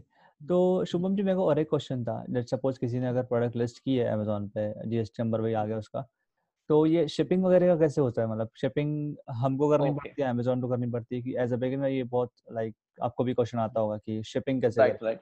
तो 0.49 0.85
शुभम 0.85 1.15
जी 1.15 1.23
मेरे 1.23 1.35
को 1.35 1.45
और 1.45 1.59
एक 1.59 1.69
क्वेश्चन 1.69 2.03
था 2.03 2.25
जैसे 2.29 2.57
सपोज़ 2.57 2.79
किसी 2.79 2.99
ने 2.99 3.07
अगर 3.07 3.23
प्रोडक्ट 3.23 3.55
लिस्ट 3.55 3.79
की 3.79 3.95
है 3.95 4.05
अमेजोन 4.05 4.47
पे 4.47 4.89
जीएसटी 4.89 5.23
नंबर 5.23 5.41
भी 5.41 5.53
आ 5.53 5.65
गया 5.65 5.77
उसका 5.77 6.07
तो 6.69 6.85
ये 6.85 7.07
शिपिंग 7.07 7.43
वगैरह 7.43 7.67
का 7.67 7.79
कैसे 7.79 8.01
होता 8.01 8.21
है? 8.21 8.27
मतलब 8.27 8.49
शिपिंग 8.61 9.15
हमको 9.29 9.69
करनी 9.69 9.89
okay. 9.89 9.97
पड़ती 9.97 10.21
है 10.21 10.29
अमेजोन 10.29 10.61
को 10.61 10.67
करनी 10.67 10.87
पड़ती 10.87 11.15
है 11.15 11.21
कि 11.21 11.35
एज 11.37 11.53
अ 11.53 11.55
बिगिनर 11.55 11.87
ये 11.87 12.03
बहुत 12.03 12.31
लाइक 12.51 12.73
like, 12.73 13.03
आपको 13.03 13.23
भी 13.23 13.33
क्वेश्चन 13.33 13.57
आता 13.57 13.79
होगा 13.79 13.97
कि 13.97 14.23
शिपिंग 14.23 14.61
कैसे 14.61 14.81
right 14.81 15.03
right 15.03 15.21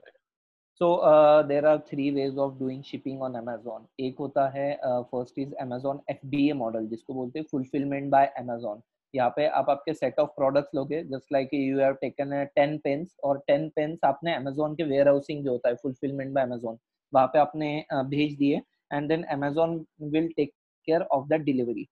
so 0.82 1.02
there 1.44 1.66
are 1.66 1.78
three 1.78 2.12
ways 2.12 2.38
of 2.38 2.60
doing 2.60 2.84
shipping 2.84 3.22
on 3.22 3.34
Amazon 3.34 3.88
एक 4.00 4.16
होता 4.20 4.50
है 4.50 4.80
first 4.84 5.40
is 5.40 5.54
Amazon 5.54 6.00
F 6.10 6.54
model 6.56 6.88
जिसको 6.88 7.14
बोलते 7.14 7.40
हैं 7.40 7.46
फुलफिलमेंट 7.52 8.12
बाय 8.12 8.26
अमेजोन 8.26 8.82
यहाँ 9.14 9.30
पे 9.36 9.48
आप 9.50 9.70
आपके 9.70 9.94
सेट 9.94 10.20
ऑफ़ 10.20 10.30
प्रोडक्ट्स 10.36 10.76
लोगे 10.76 11.04
just 11.06 11.34
like 11.34 11.54
you 11.54 11.80
have 11.80 11.94
taken 12.02 12.44
ten 12.56 12.78
pens 12.84 13.16
और 13.24 13.40
टेन 13.48 13.68
पेन्स 13.76 14.00
आपने 14.06 14.36
अमेजोन 14.36 14.76
के 14.76 14.84
वेयर 14.86 15.08
हाउसिंग 15.08 15.44
जो 15.46 15.52
होता 15.52 15.70
है 15.70 15.76
फुलफिलमेंट 15.76 16.34
बाय 16.34 16.44
अमेजोन 16.44 16.78
वहाँ 17.14 17.28
पे 17.28 17.40
आपने 17.40 17.70
uh, 17.94 18.04
भेज 18.06 18.38
दिए 18.38 18.62
and 18.94 19.08
then 19.10 19.24
Amazon 19.32 19.86
will 20.04 20.28
take 20.38 20.54
care 20.88 21.06
of 21.12 21.28
that 21.30 21.46
delivery. 21.46 21.90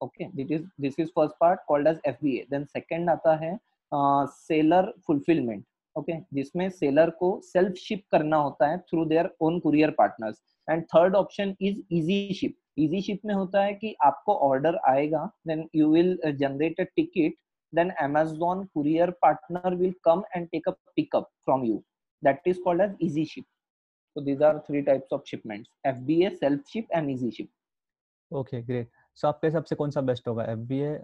Okay? 0.00 0.30
This 0.34 0.50
is 0.50 0.62
this 0.78 0.94
is 0.96 1.10
first 1.14 1.38
part 1.38 1.60
called 1.66 1.86
as 1.86 1.98
fba 2.08 2.46
then 2.48 2.66
second 2.68 3.10
आता 3.10 3.36
है 3.36 3.58
सेलर 3.92 4.92
फुलफिलमेंट 5.06 5.64
ओके 5.96 6.12
जिसमें 6.34 6.68
सेलर 6.70 7.10
को 7.20 7.30
सेल्फ 7.44 7.76
शिप 7.76 8.02
करना 8.12 8.36
होता 8.38 8.68
है 8.70 8.76
through 8.80 9.04
their 9.04 9.28
own 9.40 9.58
courier 9.60 9.90
partners 9.98 10.36
and 10.70 10.82
third 10.84 11.14
option 11.16 11.54
is 11.60 11.80
easy 11.90 12.34
ship 12.34 12.56
easy 12.78 13.00
ship 13.02 13.20
में 13.24 13.34
होता 13.34 13.62
है 13.64 13.74
कि 13.74 13.94
आपको 14.04 14.34
ऑर्डर 14.48 14.78
आएगा 14.88 15.24
then 15.46 15.68
you 15.74 15.92
will 15.92 16.18
generate 16.34 16.80
a 16.80 16.84
ticket 16.96 17.36
then 17.72 17.92
Amazon 18.02 18.64
courier 18.74 19.10
partner 19.22 19.74
will 19.74 19.94
come 20.04 20.22
and 20.36 20.48
take 20.48 20.68
a 20.68 20.72
pickup 20.96 21.30
from 21.44 21.64
you 21.64 21.82
that 22.22 22.48
is 22.48 22.62
called 22.64 22.82
as 22.82 22.96
easy 23.02 23.24
ship 23.24 23.44
so 24.16 24.20
these 24.20 24.42
are 24.42 24.58
three 24.58 24.82
types 24.82 25.12
of 25.12 25.22
shipments 25.26 25.70
F 25.86 25.98
B 26.06 26.22
A 26.26 26.30
self 26.36 26.66
ship 26.68 26.92
and 26.92 27.10
easy 27.10 27.30
ship 27.30 27.50
okay 28.30 28.62
great 28.62 28.88
so 29.18 29.28
आपके 29.28 29.46
हिसाब 29.46 29.64
से 29.64 29.74
कौन 29.76 29.90
सा 29.90 30.00
best 30.02 30.28
होगा 30.28 30.44
FBA 30.46 30.94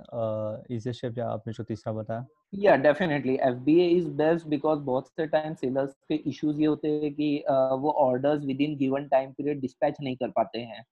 easy 0.71 0.93
ship 0.95 1.19
या 1.19 1.29
आपने 1.31 1.53
जो 1.53 1.65
तीसरा 1.65 1.93
बताया? 1.95 2.27
या 2.57 2.75
definitely 2.77 3.35
FBA 3.43 3.87
is 3.89 4.09
best 4.17 4.47
because 4.49 4.81
बहुत 4.83 5.09
से 5.11 5.27
टाइम 5.29 5.55
सेलर्स 5.55 5.93
के 6.09 6.15
इश्यूज़ 6.31 6.61
ये 6.61 6.67
होते 6.67 6.89
हैं 6.95 7.13
कि 7.15 7.29
uh, 7.51 7.79
वो 7.81 7.91
orders 8.01 8.45
within 8.61 8.77
given 8.79 9.09
time 9.09 9.33
period 9.33 9.61
dispatch 9.61 9.97
नहीं 10.03 10.17
कर 10.17 10.31
पाते 10.31 10.59
हैं। 10.61 10.83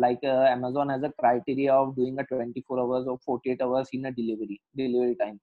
Like 0.00 0.24
Amazon 0.24 0.90
has 0.90 1.04
a 1.04 1.08
criteria 1.10 1.76
of 1.76 1.94
doing 1.96 2.18
a 2.18 2.22
24 2.24 2.78
hours 2.80 3.06
और 3.06 3.16
48 3.18 3.62
hours 3.62 3.90
in 3.94 4.04
a 4.04 4.10
delivery 4.10 4.58
delivery 4.76 5.14
time 5.14 5.36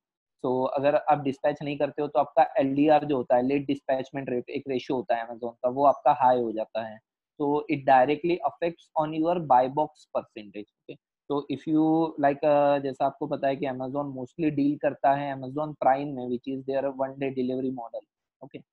so 0.44 0.62
अगर 0.78 0.96
आप 0.96 1.22
डिस्पैच 1.24 1.58
नहीं 1.64 1.78
करते 1.78 2.02
हो 2.02 2.08
तो 2.08 2.20
आपका 2.20 2.44
एलडीआर 2.60 3.06
जो 3.06 3.18
होता 3.18 3.36
है 3.36 3.48
लेट 3.48 3.66
डिस्पैचमेंट 3.68 4.30
रेट 4.30 4.50
एक 4.50 4.64
रेशियो 4.68 4.98
होता 4.98 5.16
है 5.16 5.28
अमेजोन 5.28 5.52
का 5.64 5.70
वो 5.72 5.86
आपका 5.86 6.14
हाई 6.24 6.42
हो 6.42 6.52
जाता 6.52 6.86
है। 6.88 6.98
So 7.40 7.66
it 7.68 7.86
directly 7.86 8.40
affects 8.46 8.90
on 8.96 9.14
your 9.14 9.40
buy 9.42 9.68
box 9.70 10.08
percentage 10.14 10.70
okay 10.78 10.98
so 11.30 11.46
if 11.50 11.68
you 11.68 11.84
like 12.18 12.44
uh, 12.44 12.80
जैसा 12.80 13.06
आपको 13.06 13.28
पता 13.28 13.48
है 13.48 13.56
कि 13.56 13.68
Amazon 13.68 14.16
mostly 14.16 14.52
deal 14.54 14.78
करता 14.82 15.14
है 15.16 15.34
Amazon 15.36 15.76
Prime 15.84 16.16
में 16.16 16.26
which 16.30 16.48
is 16.48 16.66
their 16.66 16.92
one 17.04 17.20
day 17.20 17.34
delivery 17.34 17.72
model 17.74 18.06
okay 18.42 18.64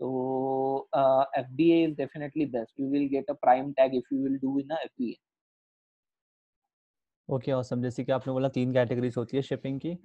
so 0.00 0.86
uh, 0.92 1.24
FBA 1.38 1.90
is 1.90 1.96
definitely 1.96 2.46
best 2.46 2.72
you 2.76 2.88
will 2.88 3.08
get 3.08 3.24
a 3.28 3.34
prime 3.36 3.74
tag 3.74 3.94
if 3.94 4.10
you 4.10 4.22
will 4.22 4.38
do 4.40 4.58
in 4.58 4.70
a 4.70 4.82
FBA 4.88 5.14
okay 7.28 7.36
okay, 7.36 7.52
awesome 7.52 7.82
जैसे 7.82 8.02
कि 8.04 8.12
आपने 8.12 8.32
बोला 8.32 8.48
तीन 8.54 8.72
categories 8.72 9.14
होती 9.16 9.36
है 9.36 9.42
shipping 9.42 9.78
की 9.80 9.96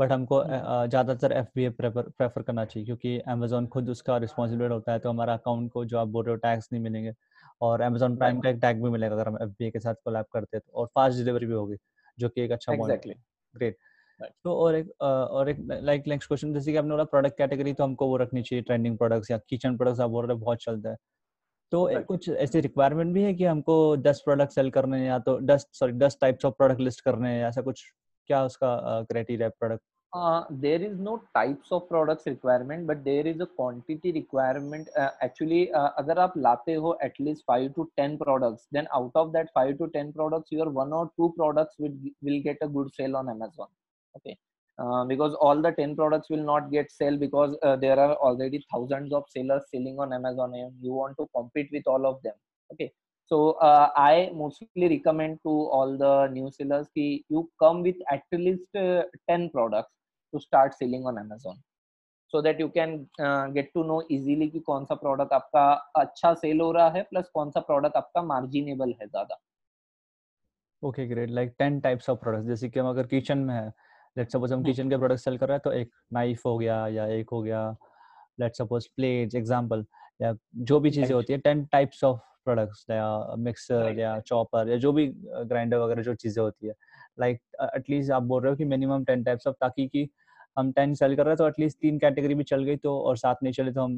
but 0.00 0.12
हमको 0.12 0.38
हम्म। 0.38 0.86
ज़्यादातर 0.86 1.32
एफ़ 1.32 1.48
बी 1.56 1.68
प्रेफर 1.80 2.42
करना 2.42 2.64
चाहिए 2.64 2.84
क्योंकि 2.86 3.18
अमेजोन 3.34 3.66
खुद 3.74 3.90
उसका 3.90 4.16
रिस्पॉन्सिबिलिटी 4.24 4.74
होता 4.74 4.92
है 4.92 4.98
तो 4.98 5.10
हमारा 5.10 5.34
अकाउंट 5.34 5.70
को 5.72 5.84
जो 5.84 5.98
आप 5.98 6.08
बोल 6.08 6.24
रहे 6.24 6.34
हो 6.34 6.40
टैक्स 6.46 6.68
नहीं 6.72 6.82
मिलेंगे 6.82 7.12
और 7.60 7.80
अमेजोन 7.80 8.16
प्राइम 8.16 8.40
का 8.40 8.48
एक 8.48 8.56
टैग 8.56 8.84
भी 8.84 8.90
मिलेगा 8.90 9.14
अगर 9.14 9.28
हम 9.28 9.38
एफ़ 9.42 9.72
के 9.72 9.80
साथ 9.80 9.94
कोलैब 9.94 10.24
करते 10.32 10.56
हैं 10.56 10.62
तो 10.66 10.72
और 10.72 10.86
फास्ट 10.86 11.18
डिलीवरी 11.18 11.46
भी 11.46 11.52
होगी 11.52 11.76
जो 12.18 12.28
कि 12.28 12.40
एक 12.40 12.52
अच्छा 12.52 12.72
exactly. 12.72 13.14
ग्रेट 13.56 13.76
तो 14.44 14.54
और 14.54 14.74
एक 14.74 14.90
और 15.02 15.48
एक 15.48 15.56
लाइक 15.82 16.04
नेक्स्ट 16.06 16.28
क्वेश्चन 16.28 16.54
जैसे 16.54 16.72
कि 16.72 16.78
आपने 16.78 16.90
बोला 16.90 17.04
प्रोडक्ट 17.04 17.38
कैटेगरी 17.38 17.72
तो 17.72 17.84
हमको 17.84 18.06
वो 18.06 18.16
रखनी 18.16 18.42
चाहिए 18.42 18.62
ट्रेंडिंग 18.62 18.98
प्रोडक्ट्स 18.98 19.30
या 19.30 19.38
किचन 19.38 19.76
प्रोडक्ट्स 19.76 20.00
आप 20.00 20.10
बोल 20.10 20.26
रहे 20.26 20.36
बहुत 20.36 20.58
चलता 20.58 20.90
है। 20.90 20.96
तो. 21.72 22.04
कुछ 22.04 22.28
ऐसी 22.28 22.60
रिक्वायरमेंट 22.60 23.14
भी 23.14 23.22
है 23.22 23.34
कि 23.34 23.44
हमको 23.44 23.96
10 23.96 24.20
प्रोडक्ट 24.20 24.52
सेल 24.52 24.70
करने 24.70 25.06
या 25.06 25.18
तो 25.18 25.40
10 25.40 25.66
sorry 25.72 25.92
10 25.92 26.18
types 26.20 26.44
of 26.44 26.54
product 26.54 26.80
list 26.80 27.00
करने 27.00 27.30
हैं 27.30 27.44
ऐसा 27.48 27.62
कुछ? 27.62 27.84
क्या 28.26 28.44
उसका 28.44 29.02
criteria 29.02 29.48
product 29.48 29.82
uh, 30.14 30.44
there 30.48 30.80
is 30.80 30.96
no 30.98 31.22
types 31.34 31.72
of 31.72 31.88
products 31.88 32.26
requirement 32.26 32.86
but 32.86 33.04
there 33.04 33.26
is 33.26 33.40
a 33.40 33.46
quantity 33.46 34.12
requirement. 34.12 34.88
Uh, 34.96 35.10
actually 35.22 35.72
uh, 35.72 35.90
agar 35.98 36.16
aap 36.24 36.36
late 36.46 36.74
ho 36.84 36.96
at 37.06 37.18
least 37.18 37.44
5 37.46 37.74
to 37.76 37.90
10 37.98 38.18
products 38.18 38.66
then 38.70 38.88
out 38.98 39.12
of 39.22 39.32
that 39.36 39.48
5 39.54 39.76
to 39.78 39.88
10 39.98 40.12
products 40.12 40.52
your 40.58 40.68
one 40.80 40.92
or 40.92 41.04
two 41.16 41.32
products 41.36 41.74
will 41.78 41.96
will 42.22 42.40
get 42.48 42.58
a 42.66 42.68
good 42.76 42.90
sale 42.98 43.16
on 43.20 43.28
amazon. 43.36 43.70
Okay? 44.16 44.36
Uh, 44.82 45.04
because 45.04 45.34
all 45.46 45.60
the 45.66 45.72
10 45.72 45.96
products 45.96 46.30
will 46.30 46.44
not 46.52 46.70
get 46.70 46.90
sale 46.90 47.16
because 47.16 47.56
uh, 47.62 47.76
there 47.76 47.98
are 48.04 48.14
already 48.28 48.64
thousands 48.72 49.12
of 49.12 49.24
sellers 49.36 49.64
selling 49.72 49.98
on 49.98 50.12
amazon 50.12 50.54
and 50.54 50.72
you 50.80 50.92
want 50.92 51.16
to 51.22 51.26
compete 51.38 51.68
with 51.72 51.86
all 51.86 52.06
of 52.12 52.22
them. 52.22 52.38
Okay? 52.72 52.92
So 53.26 53.52
uh, 53.68 53.88
i 53.96 54.30
mostly 54.34 54.88
recommend 54.94 55.38
to 55.44 55.52
all 55.76 55.96
the 56.04 56.14
new 56.28 56.50
sellers 56.56 56.88
ki 56.94 57.24
you 57.28 57.50
come 57.58 57.82
with 57.82 57.96
at 58.16 58.22
least 58.32 58.76
uh, 58.76 59.02
10 59.28 59.50
products. 59.50 59.94
To 60.34 60.40
start 60.40 60.74
selling 60.74 61.06
on 61.06 61.18
amazon. 61.18 61.58
So 62.34 62.42
that 62.42 62.58
you 62.58 62.68
can 62.68 63.08
uh, 63.18 63.46
get 63.48 63.72
to 63.74 63.84
know 63.84 64.02
easily 64.10 64.50
कि 64.50 64.60
कौन 64.66 64.84
सा 64.84 64.94
product 64.94 65.32
आपका 65.32 65.64
अच्छा 65.96 66.32
cell 66.34 66.60
हो 66.60 66.70
रहा 66.72 66.88
है 66.90 67.02
plus 67.10 67.28
कौन 67.34 67.50
सा 67.50 67.60
प्रोडक्ट 67.70 67.96
आपका 67.96 68.22
मार्जिनेबल 68.22 68.94
है 69.00 69.06
ज़्यादा। 69.06 69.40
Okay 70.82 71.06
great 71.08 71.30
like 71.30 71.54
10 71.58 71.80
types 71.80 72.10
of 72.10 72.18
products 72.20 72.46
जैसे 72.48 72.68
कि 72.68 72.80
हम 72.80 72.88
अगर 72.88 73.06
किचन 73.06 73.38
में 73.38 73.54
है 73.54 73.66
लेट 74.16 74.30
सपोज़ 74.30 74.54
हम 74.54 74.62
किचन 74.64 74.90
के 74.90 74.96
प्रोडक्ट 74.96 75.20
सेल 75.20 75.38
कर 75.38 75.48
रहे 75.48 75.56
हैं 75.56 75.62
तो 75.64 75.72
एक 75.72 75.90
नाइफ 76.12 76.44
हो 76.46 76.56
गया 76.58 76.86
या 76.88 77.06
एक 77.18 77.30
हो 77.32 77.42
गया 77.42 77.68
लेट 78.40 78.54
सपोज़ 78.56 78.88
प्लेट 78.96 79.34
एग्जांपल 79.34 79.84
या 80.22 80.34
जो 80.70 80.80
भी 80.80 80.90
चीज़ें 80.90 81.14
होती 81.14 81.32
है 81.32 81.38
टेन 81.38 81.64
टाइप्स 81.72 82.04
ऑफ़ 82.04 82.18
प्रोडक्ट्स 82.44 82.84
या 82.90 83.34
मिक्सर 83.38 83.98
या 83.98 84.18
चॉपर 84.20 84.68
या 84.68 84.76
जो 84.78 84.92
भी 84.92 85.06
ग्राइंडर 85.18 85.76
वगैरह 85.78 86.02
जो 86.02 86.14
चीज़ें 86.14 86.42
होती 86.42 86.66
है। 86.66 86.74
लाइक 87.20 87.40
एटलीस्ट 87.76 88.10
आप 88.12 88.22
बोल 88.22 88.42
रहे 88.42 88.50
हो 88.50 88.56
कि 88.56 88.64
मिनिमम 88.64 89.04
टेन 89.04 89.22
टाइप्स 89.24 89.46
ऑफ़ 89.46 89.56
ताकि 89.60 89.86
कि 89.88 90.08
हम 90.56 90.72
टेन 90.72 90.94
सेल 90.94 91.16
कर 91.16 91.24
रहे 91.24 91.32
हैं 91.32 91.38
तो 91.38 91.48
एटलीस्ट 91.48 91.78
तीन 91.80 91.98
कैटेगरी 91.98 92.34
भी 92.34 92.44
चल 92.44 92.64
गई 92.64 92.76
तो 92.76 92.98
और 93.00 93.16
साथ 93.16 93.42
नहीं 93.42 93.52
चले 93.52 93.72
तो 93.72 93.82
हम 93.82 93.96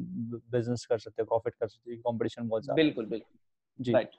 बिज़नेस 0.51 0.85
कर 0.85 0.97
सकते 0.99 1.21
हैं 1.21 1.27
प्रॉफिट 1.27 1.55
कर 1.55 1.67
सकते 1.67 1.91
हैं 1.91 1.99
कंपटीशन 2.01 2.47
बहुत 2.47 2.63
ज़्यादा। 2.63 2.81
बिल्कुल 2.81 3.05
बिल्कुल। 3.05 3.37
जी। 3.79 3.93
राइट 3.93 4.15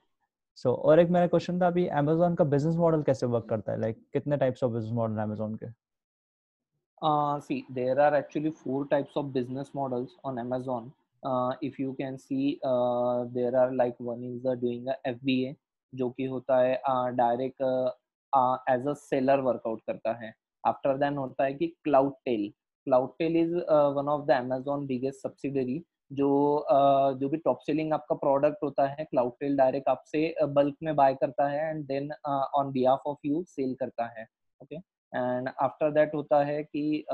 सो 0.58 0.72
और 0.74 1.00
एक 1.00 1.10
मेरा 1.10 1.26
क्वेश्चन 1.26 1.60
था 1.60 1.66
अभी 1.66 1.86
अमेजोन 1.96 2.34
का 2.34 2.44
बिज़नेस 2.54 2.76
मॉडल 2.76 3.02
कैसे 3.02 3.26
वर्क 3.26 3.48
करता 3.48 3.72
है? 3.72 3.80
लाइक 3.80 3.96
like, 3.96 4.12
कितने 4.12 4.36
types 4.36 4.64
of 4.64 4.72
business 4.72 4.92
model 4.92 5.22
Amazon 5.22 5.54
के? 5.54 5.66
Uh, 7.02 7.40
see, 7.40 7.56
there 7.70 7.96
are 8.00 8.14
actually 8.16 8.50
four 8.60 8.78
types 8.86 9.16
of 9.16 9.26
business 9.32 9.68
models 9.72 10.14
on 10.24 10.38
Amazon. 10.40 10.86
Uh, 11.22 11.52
if 11.62 11.78
you 11.78 11.92
can 12.00 12.16
see, 12.18 12.58
uh, 12.64 13.24
there 13.34 13.52
are 13.56 13.72
like 13.72 14.00
one 14.06 14.24
is 14.24 14.46
uh, 14.46 14.54
doing 14.56 14.88
जो 15.92 16.08
कि 16.10 16.24
होता 16.24 16.58
है 16.58 16.74
direct 17.16 17.62
as 18.70 18.86
a 18.88 18.94
seller 18.94 19.40
workout 19.40 19.80
करता 19.86 20.12
है। 20.14 20.32
After 20.64 20.96
then 20.98 21.16
होता 21.16 21.44
है 21.44 21.54
कि 21.54 21.66
tail 21.66 22.48
Cloudtail 23.18 23.36
is 23.36 23.54
one 23.96 24.08
of 24.08 24.26
the 24.26 24.30
Amazon 24.32 24.86
biggest 24.86 25.22
subsidiary 25.22 25.82
जो 26.12 26.28
uh, 26.72 27.20
जो 27.20 27.28
भी 27.28 27.36
टॉप 27.36 27.58
सेलिंग 27.62 27.92
आपका 27.92 28.14
प्रोडक्ट 28.16 28.62
होता 28.62 28.86
है 28.88 29.04
क्लाउड 29.04 29.32
टेल 29.40 29.56
डायरेक्ट 29.56 29.88
आपसे 29.88 30.34
बल्क 30.54 30.76
में 30.82 30.94
बाय 30.96 31.14
करता 31.14 31.48
है 31.48 31.68
and 31.70 31.84
then 31.86 32.10
on 32.28 32.70
behalf 32.72 33.02
of 33.06 33.26
you 33.26 33.42
sell 33.48 33.74
करता 33.80 34.06
है. 34.18 34.26
ओके 34.60 34.76
एंड 34.76 35.48
आफ्टर 35.60 35.90
दैट 35.92 36.14
होता 36.14 36.42
है 36.44 36.62
कि 36.62 37.04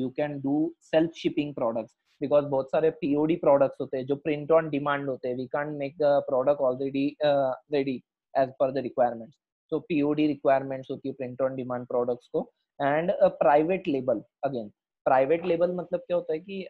you 0.00 0.08
can 0.16 0.40
do 0.40 0.54
self 0.82 1.12
shipping 1.16 1.54
products 1.54 1.94
because 2.20 2.44
बहुत 2.46 2.70
सारे 2.70 2.90
पीओडी 3.00 3.36
प्रोडक्ट्स 3.36 3.80
होते 3.80 3.96
हैं 3.96 4.06
जो 4.06 4.16
प्रिंट 4.16 4.52
ऑन 4.52 4.68
डिमांड 4.70 5.08
होते 5.08 5.28
हैं. 5.28 5.36
We 5.36 5.46
can 5.46 5.74
make 5.78 5.96
the 5.98 6.20
product 6.28 6.60
already 6.60 7.06
ready 7.24 8.02
as 8.34 8.52
per 8.60 8.72
the 8.72 8.78
requirements 8.88 9.36
so 9.72 9.80
POD 9.88 10.26
requirements 10.26 10.90
होती 10.90 11.08
है 11.08 11.14
प्रिंट 11.14 11.42
ऑन 11.42 11.54
डिमांड 11.56 11.86
प्रोडक्ट्स 11.86 12.28
को. 12.32 12.40
And 12.82 13.12
private 13.24 13.88
label 13.88 14.22
again 14.44 14.70
private 15.06 15.44
label 15.46 15.74
मतलब 15.74 16.00
क्या 16.00 16.16
होता 16.16 16.32
है 16.32 16.38
कि 16.38 16.68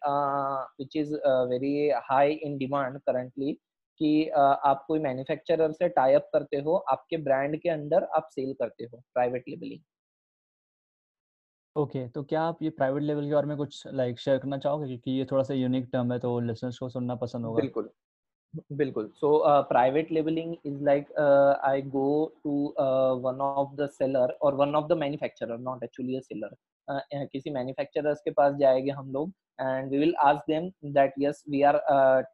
which 0.81 0.97
is 0.97 1.15
very 1.51 1.91
high 2.11 2.33
in 2.33 2.59
demand 2.59 2.99
currently 2.99 3.53
कि 4.01 4.31
uh, 4.31 4.55
आप 4.65 4.85
कोई 4.89 4.99
मैन्युफैक्चरर 4.99 5.73
से 5.73 5.89
टाई 5.89 6.15
अप 6.15 6.29
करते 6.33 6.57
हो 6.57 6.77
आपके 6.89 7.17
ब्रांड 7.17 7.57
के 7.61 7.69
अंडर 7.69 8.05
आप 8.05 8.29
सेल 8.33 8.53
करते 8.53 8.85
हो 8.85 9.03
प्राइवेट 9.15 9.45
लेबलिंग 9.49 9.81
ओके 11.77 12.09
तो 12.09 12.23
क्या 12.23 12.43
आप 12.43 12.63
ये 12.63 12.71
प्राइवेट 12.71 13.03
लेवल 13.03 13.27
के 13.27 13.35
बारे 13.35 13.47
में 13.47 13.57
कुछ 13.57 13.83
लाइक 13.87 14.21
शेयर 14.21 14.39
करना 14.39 14.59
चाहोगे? 14.59 14.87
क्योंकि 14.87 15.11
ये 15.11 15.25
थोड़ा 15.25 15.43
सा 15.43 15.55
यूनिक 15.55 15.89
टर्म 15.93 16.13
है 16.13 16.19
तो 16.19 16.39
लिसनर्स 16.41 16.79
को 16.79 16.89
सुनना 16.89 17.15
पसंद 17.15 17.45
होगा। 17.45 17.61
बिल्कुल। 17.61 17.91
बिल्कुल। 18.55 19.09
So 19.17 19.29
private 19.69 20.11
labelling 20.13 20.55
is 20.67 20.83
like 20.85 21.13
I 21.65 21.83
go 21.95 22.05
to 22.45 22.53
one 23.25 23.41
of 23.41 23.75
the 23.77 23.89
seller 23.93 24.31
और 24.43 24.55
one 24.55 24.75
of 24.75 24.87
the 24.89 24.97
manufacturer 24.99 25.59
not 25.61 25.83
actually 25.85 26.17
a 26.17 26.21
seller 26.21 26.55
किसी 27.27 27.51
मैन्युफैक्चरर 27.51 28.15
के 28.25 28.31
पास 28.31 28.55
जाएँगे 28.61 28.91
हम 28.91 29.11
लोग 29.13 29.33
and 29.61 29.91
we 29.91 29.99
will 29.99 30.15
ask 30.25 30.45
them 30.49 30.71
that 30.93 31.15
yes 31.21 31.43
we 31.51 31.63
are 31.63 31.81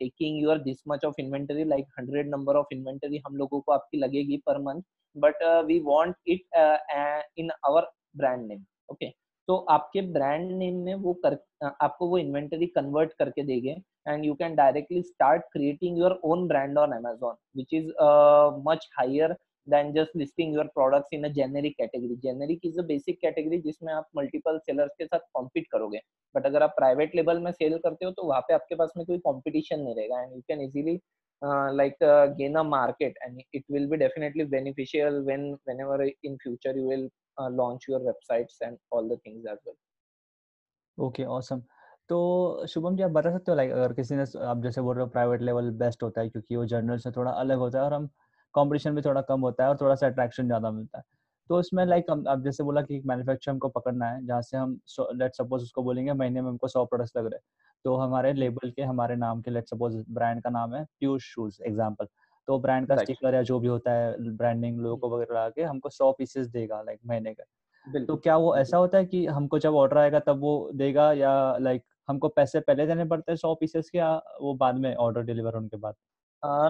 taking 0.00 0.42
your 0.42 0.58
this 0.60 0.82
much 0.88 1.04
of 1.04 1.14
inventory 1.20 1.64
like 1.64 1.86
hundred 1.98 2.28
number 2.30 2.56
of 2.56 2.74
inventory 2.74 3.20
हम 3.26 3.36
लोगों 3.36 3.60
को 3.60 3.72
आपकी 3.72 3.98
लगेगी 3.98 4.36
per 4.46 4.58
month 4.62 4.82
but 5.16 5.42
we 5.66 5.78
want 5.80 6.16
it 6.26 6.46
in 7.38 7.50
our 7.66 7.90
brand 8.16 8.46
name 8.48 8.64
okay 8.90 9.08
तो 9.48 9.56
आपके 9.70 10.00
brand 10.12 10.50
name 10.52 10.76
में 10.84 10.94
वो 10.96 11.12
कर 11.24 11.36
आपको 11.82 12.08
वो 12.08 12.18
इन्वेंटरी 12.18 12.66
कन्वर्ट 12.68 13.12
करके 13.18 13.42
देंगे 13.42 13.76
and 14.07 14.25
you 14.25 14.33
can 14.35 14.55
directly 14.55 15.01
start 15.03 15.43
creating 15.53 15.97
your 15.99 16.19
own 16.31 16.47
brand 16.47 16.77
on 16.77 16.91
Amazon 16.97 17.35
which 17.57 17.73
is 17.73 17.91
much 18.67 18.89
higher 18.99 19.33
than 19.67 19.91
just 19.93 20.15
listing 20.17 20.55
your 20.55 20.67
products 20.75 21.13
in 21.13 21.23
a 21.23 21.31
generic 21.33 21.75
category 21.77 22.15
generic 22.23 22.65
is 22.65 22.79
a 22.79 22.83
basic 22.87 23.19
category 23.21 23.57
जिसमें 23.61 23.93
आप 23.93 24.07
multiple 24.17 24.57
sellers 24.65 24.95
के 24.97 25.05
साथ 25.05 25.29
compete 25.33 25.67
करोगे 25.71 26.01
but 26.35 26.45
अगर 26.45 26.63
आप 26.63 26.73
private 26.77 27.15
level 27.15 27.39
में 27.43 27.51
cell 27.51 27.77
करते 27.77 28.05
हो 28.05 28.11
तो 28.11 28.27
वहाँ 28.27 28.41
पे 28.47 28.53
आपके 28.53 28.75
पास 28.75 28.93
में 28.97 29.05
कोई 29.05 29.17
कॉम्पिटिशन 29.29 29.79
नहीं 29.81 29.95
रहेगा 29.95 30.21
and 30.21 30.35
you 30.35 30.41
can 30.47 30.61
easily 30.61 30.99
uh, 31.41 31.71
like 31.71 31.95
uh, 32.01 32.27
gain 32.27 32.55
a 32.55 32.63
market 32.63 33.13
and 33.21 33.41
it 33.53 33.63
will 33.69 33.87
be 33.87 33.97
definitely 33.97 34.43
beneficial 34.43 35.23
when 35.23 35.57
whenever 35.65 36.07
in 36.23 36.37
future 36.43 36.73
you 36.75 36.83
will 36.83 37.09
uh, 37.37 37.49
launch 37.49 37.83
your 37.87 37.99
websites 37.99 38.55
and 38.61 38.77
all 38.91 39.07
the 39.07 39.17
things 39.17 39.45
as 39.45 39.57
well 39.65 41.07
okay 41.07 41.25
awesome 41.25 41.63
तो 42.10 42.66
शुभम 42.68 42.96
जी 42.96 43.02
आप 43.02 43.10
बता 43.10 43.30
सकते 43.32 43.50
हो 43.52 43.56
like 43.56 43.70
अगर 43.72 43.92
किसी 43.92 44.16
ने 44.16 44.22
आप 44.46 44.62
जैसे 44.62 44.80
बोल 44.80 44.94
रहे 44.96 45.04
हो 45.04 45.10
प्राइवेट 45.10 45.42
लेवल 45.42 45.70
बेस्ट 45.78 46.02
होता 46.02 46.20
है 46.20 46.28
क्योंकि 46.28 46.56
वो 46.56 46.64
जर्नल 46.66 46.98
से 46.98 47.10
थोड़ा 47.10 47.30
अलग 47.32 47.58
होता 47.58 47.78
है 47.78 47.84
और 47.84 47.94
हम 47.94 48.06
कंपटीशन 48.54 48.94
भी 48.94 49.02
थोड़ा 49.02 49.20
कम 49.22 49.40
होता 49.40 49.64
है 49.64 49.70
और 49.70 49.76
थोड़ा 49.80 49.94
सा 49.94 50.06
अट्रैक्शन 50.06 50.46
ज़्यादा 50.46 50.70
मिलता 50.70 50.98
है। 50.98 51.04
तो 51.50 51.60
इसमें 51.60 51.84
लाइक 51.86 52.06
हम 52.10 52.24
आप 52.28 52.42
जैसे 52.44 52.64
बोला 52.64 52.82
कि 52.82 53.00
मैन्युफैक्चर 53.06 53.50
हमको 53.50 53.68
पकड़ना 53.68 54.06
है 54.06 54.24
जहाँ 54.26 54.42
से 54.42 54.56
हम 54.56 54.78
लेट 55.14 55.34
सपोज़ 55.34 55.62
उसको 55.62 55.82
बोलेंगे 55.82 56.12
महीने 56.12 56.40
में 56.40 56.48
हमको 56.48 56.68
सौ 56.68 56.84
प्रोडक्ट्स 56.84 57.16
लग 57.16 57.24
रहे 57.24 57.36
हैं। 57.36 57.42
तो 57.84 57.94
हमारे 57.96 58.32
लेबल 58.32 58.70
के 58.70 58.82
हमारे 58.82 59.16
नाम 59.16 59.40
के 59.42 59.50
लेट 59.50 59.68
सपोज़ 59.68 59.96
ब्रांड 60.10 60.42
का 60.42 60.50
नाम 60.50 60.74
है 60.74 60.84
प्यूश 61.00 61.32
शूज़ 61.34 61.62
एग्ज़ाम्पल 61.62 62.06
तो 62.48 62.58
ब्रांड 62.58 62.86
का 62.88 62.96
स्टिकर 62.96 63.34
या 63.34 63.42
जो 63.42 63.58
भी 63.60 63.68
होता 63.68 63.92
है 63.92 64.36
ब्रांडिंग 64.36 64.80
लोगो 64.80 65.08
वगैरह 65.10 65.34
लगा 65.34 65.48
के 65.50 65.62
हमको 65.62 65.88
सौ 65.90 66.10
पीसेस 66.12 66.46
देगा 66.48 66.80
लाइक 66.82 67.00
महीने 67.06 67.34
का। 67.34 67.44
तो 68.00 68.16
क्या 68.16 68.36
वो 68.36 68.56
ऐसा 68.56 68.76
होता 68.76 68.98
है 68.98 69.04
कि 69.06 69.24
हमको 69.26 69.58
जब 69.58 69.74
ऑर्डर 69.74 69.98
आएगा 69.98 70.18
तब 70.20 70.40
वो 70.40 70.70
देगा 70.74 71.12
या 71.12 71.32
लाइक 71.58 71.82
हमको 72.08 72.28
पैसे 72.28 72.60
पहले 72.60 72.86
देने 72.86 73.04
पड़ते 73.04 73.32
हैं 73.32 73.36
सौ 73.36 73.54
पीसेस 73.54 73.90
के 73.90 73.98
या 73.98 74.14
वो 74.40 74.54
बाद 74.54 74.78
में 74.78 74.94
ऑर्डर 74.94 75.22
डिलीवर 75.22 75.54
होने 75.54 75.68
के 75.68 75.76
बाद? 75.76 75.94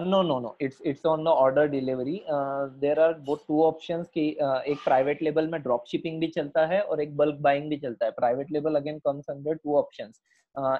no 0.03 0.21
no 0.23 0.55
it's 0.59 0.77
it's 0.89 1.05
on 1.05 1.23
the 1.23 1.31
order 1.45 1.67
delivery. 1.67 2.23
uh, 2.29 2.67
there 2.81 2.99
are 2.99 3.13
both 3.29 3.41
two 3.47 3.57
options 3.63 4.07
कि 4.09 4.23
uh, 4.41 4.59
एक 4.63 4.83
प्राइवेट 4.83 5.21
लेवल 5.21 5.47
में 5.47 5.61
ड्रॉप 5.61 5.83
शिपिंग 5.87 6.19
भी 6.19 6.27
चलता 6.27 6.65
है 6.65 6.81
और 6.81 7.01
एक 7.01 7.15
बल्क 7.17 7.39
बाइंग 7.41 7.69
भी 7.69 7.77
चलता 7.77 8.05
है। 8.05 8.11
Private 8.11 8.51
level 8.51 8.75
again 8.75 8.99
comes 8.99 9.25
under 9.29 9.55
two 9.55 9.75
options 9.77 10.21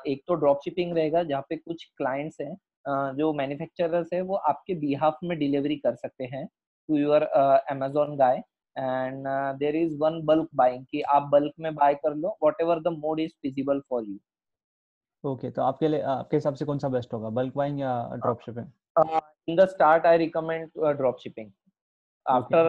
एक 0.08 0.24
तो 0.28 0.36
ड्रॉप 0.36 0.60
शिपिंग 0.64 0.96
रहेगा 0.98 1.24
जहाँ 1.24 1.46
पे 1.50 1.56
कुछ 1.56 1.84
क्लाइंट्स 1.98 2.42
हैं 2.42 2.52
uh, 2.52 3.18
जो 3.18 3.34
मैन्युफैक्चरर्स 3.34 4.14
है 4.14 4.22
वो 4.22 4.36
आपके 4.52 4.76
बिहाफ 4.86 5.18
में 5.24 5.38
डिलीवरी 5.40 5.76
कर 5.78 5.96
सकते 5.96 6.26
हैं 6.34 6.46
to 6.90 6.98
your 6.98 7.24
Amazon 7.72 8.16
guy 8.18 8.42
and 8.76 9.28
there 9.60 9.76
is 9.76 9.98
one 10.00 10.22
bulk 10.26 10.48
buying 10.56 10.86
कि 10.92 11.02
आप 11.18 11.30
बल्क 11.32 11.54
में 11.60 11.74
बाय 11.76 11.94
कर 11.96 12.16
लो 12.16 12.38
whatever 12.62 12.80
the 12.80 12.96
mode 13.00 13.20
is 13.20 13.32
feasible 13.42 13.82
for 13.90 14.04
you 14.04 14.18
okay 15.26 15.50
तो 15.52 15.62
आपके 15.62 15.88
लिए 15.88 16.02
आपके 16.14 16.38
हिसाब 16.38 16.56
से 16.56 16.66
कौन 16.66 16.80
सा 16.80 16.90
बेस्ट 16.90 17.14
होगा 17.14 17.30
बल्क 17.42 17.56
बाइंग 17.56 17.80
या 17.80 17.94
drop 18.16 18.42
shipping 18.46 18.68
uh, 18.96 19.22
in 19.48 19.58
the 19.60 19.68
start 19.70 20.06
i 20.06 20.18
recommend 20.18 20.70
uh, 20.82 20.94
drop 20.94 21.20
shipping. 21.20 21.52
After 22.26 22.62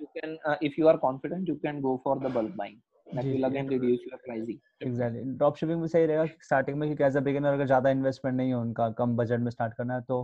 you 0.00 0.06
can 0.14 0.38
uh, 0.50 0.56
if 0.68 0.78
you 0.78 0.88
are 0.92 0.98
confident 0.98 1.48
you 1.48 1.56
can 1.64 1.80
go 1.80 2.00
for 2.04 2.14
the 2.18 2.30
bulk 2.36 2.56
buying. 2.60 2.78
That 3.06 3.24
will 3.24 3.44
again 3.44 3.68
reduce 3.68 4.06
your 4.08 4.18
pricing. 4.24 4.58
Exactly. 4.88 5.22
Drop 5.38 5.56
shipping 5.56 5.80
में 5.80 5.86
सही 5.88 6.06
रहेगा 6.06 6.24
starting 6.42 6.78
में 6.78 6.88
क्योंकि 6.88 7.04
as 7.04 7.16
a 7.16 7.20
beginner 7.28 7.52
अगर 7.52 7.66
ज़्यादा 7.66 7.90
investment 7.90 8.36
नहीं 8.36 8.48
है 8.48 8.56
उनका 8.56 8.88
कम 8.98 9.16
बजट 9.16 9.40
में 9.40 9.50
स्टार्ट 9.50 9.74
करना 9.74 9.94
है 9.94 10.00
तो 10.08 10.18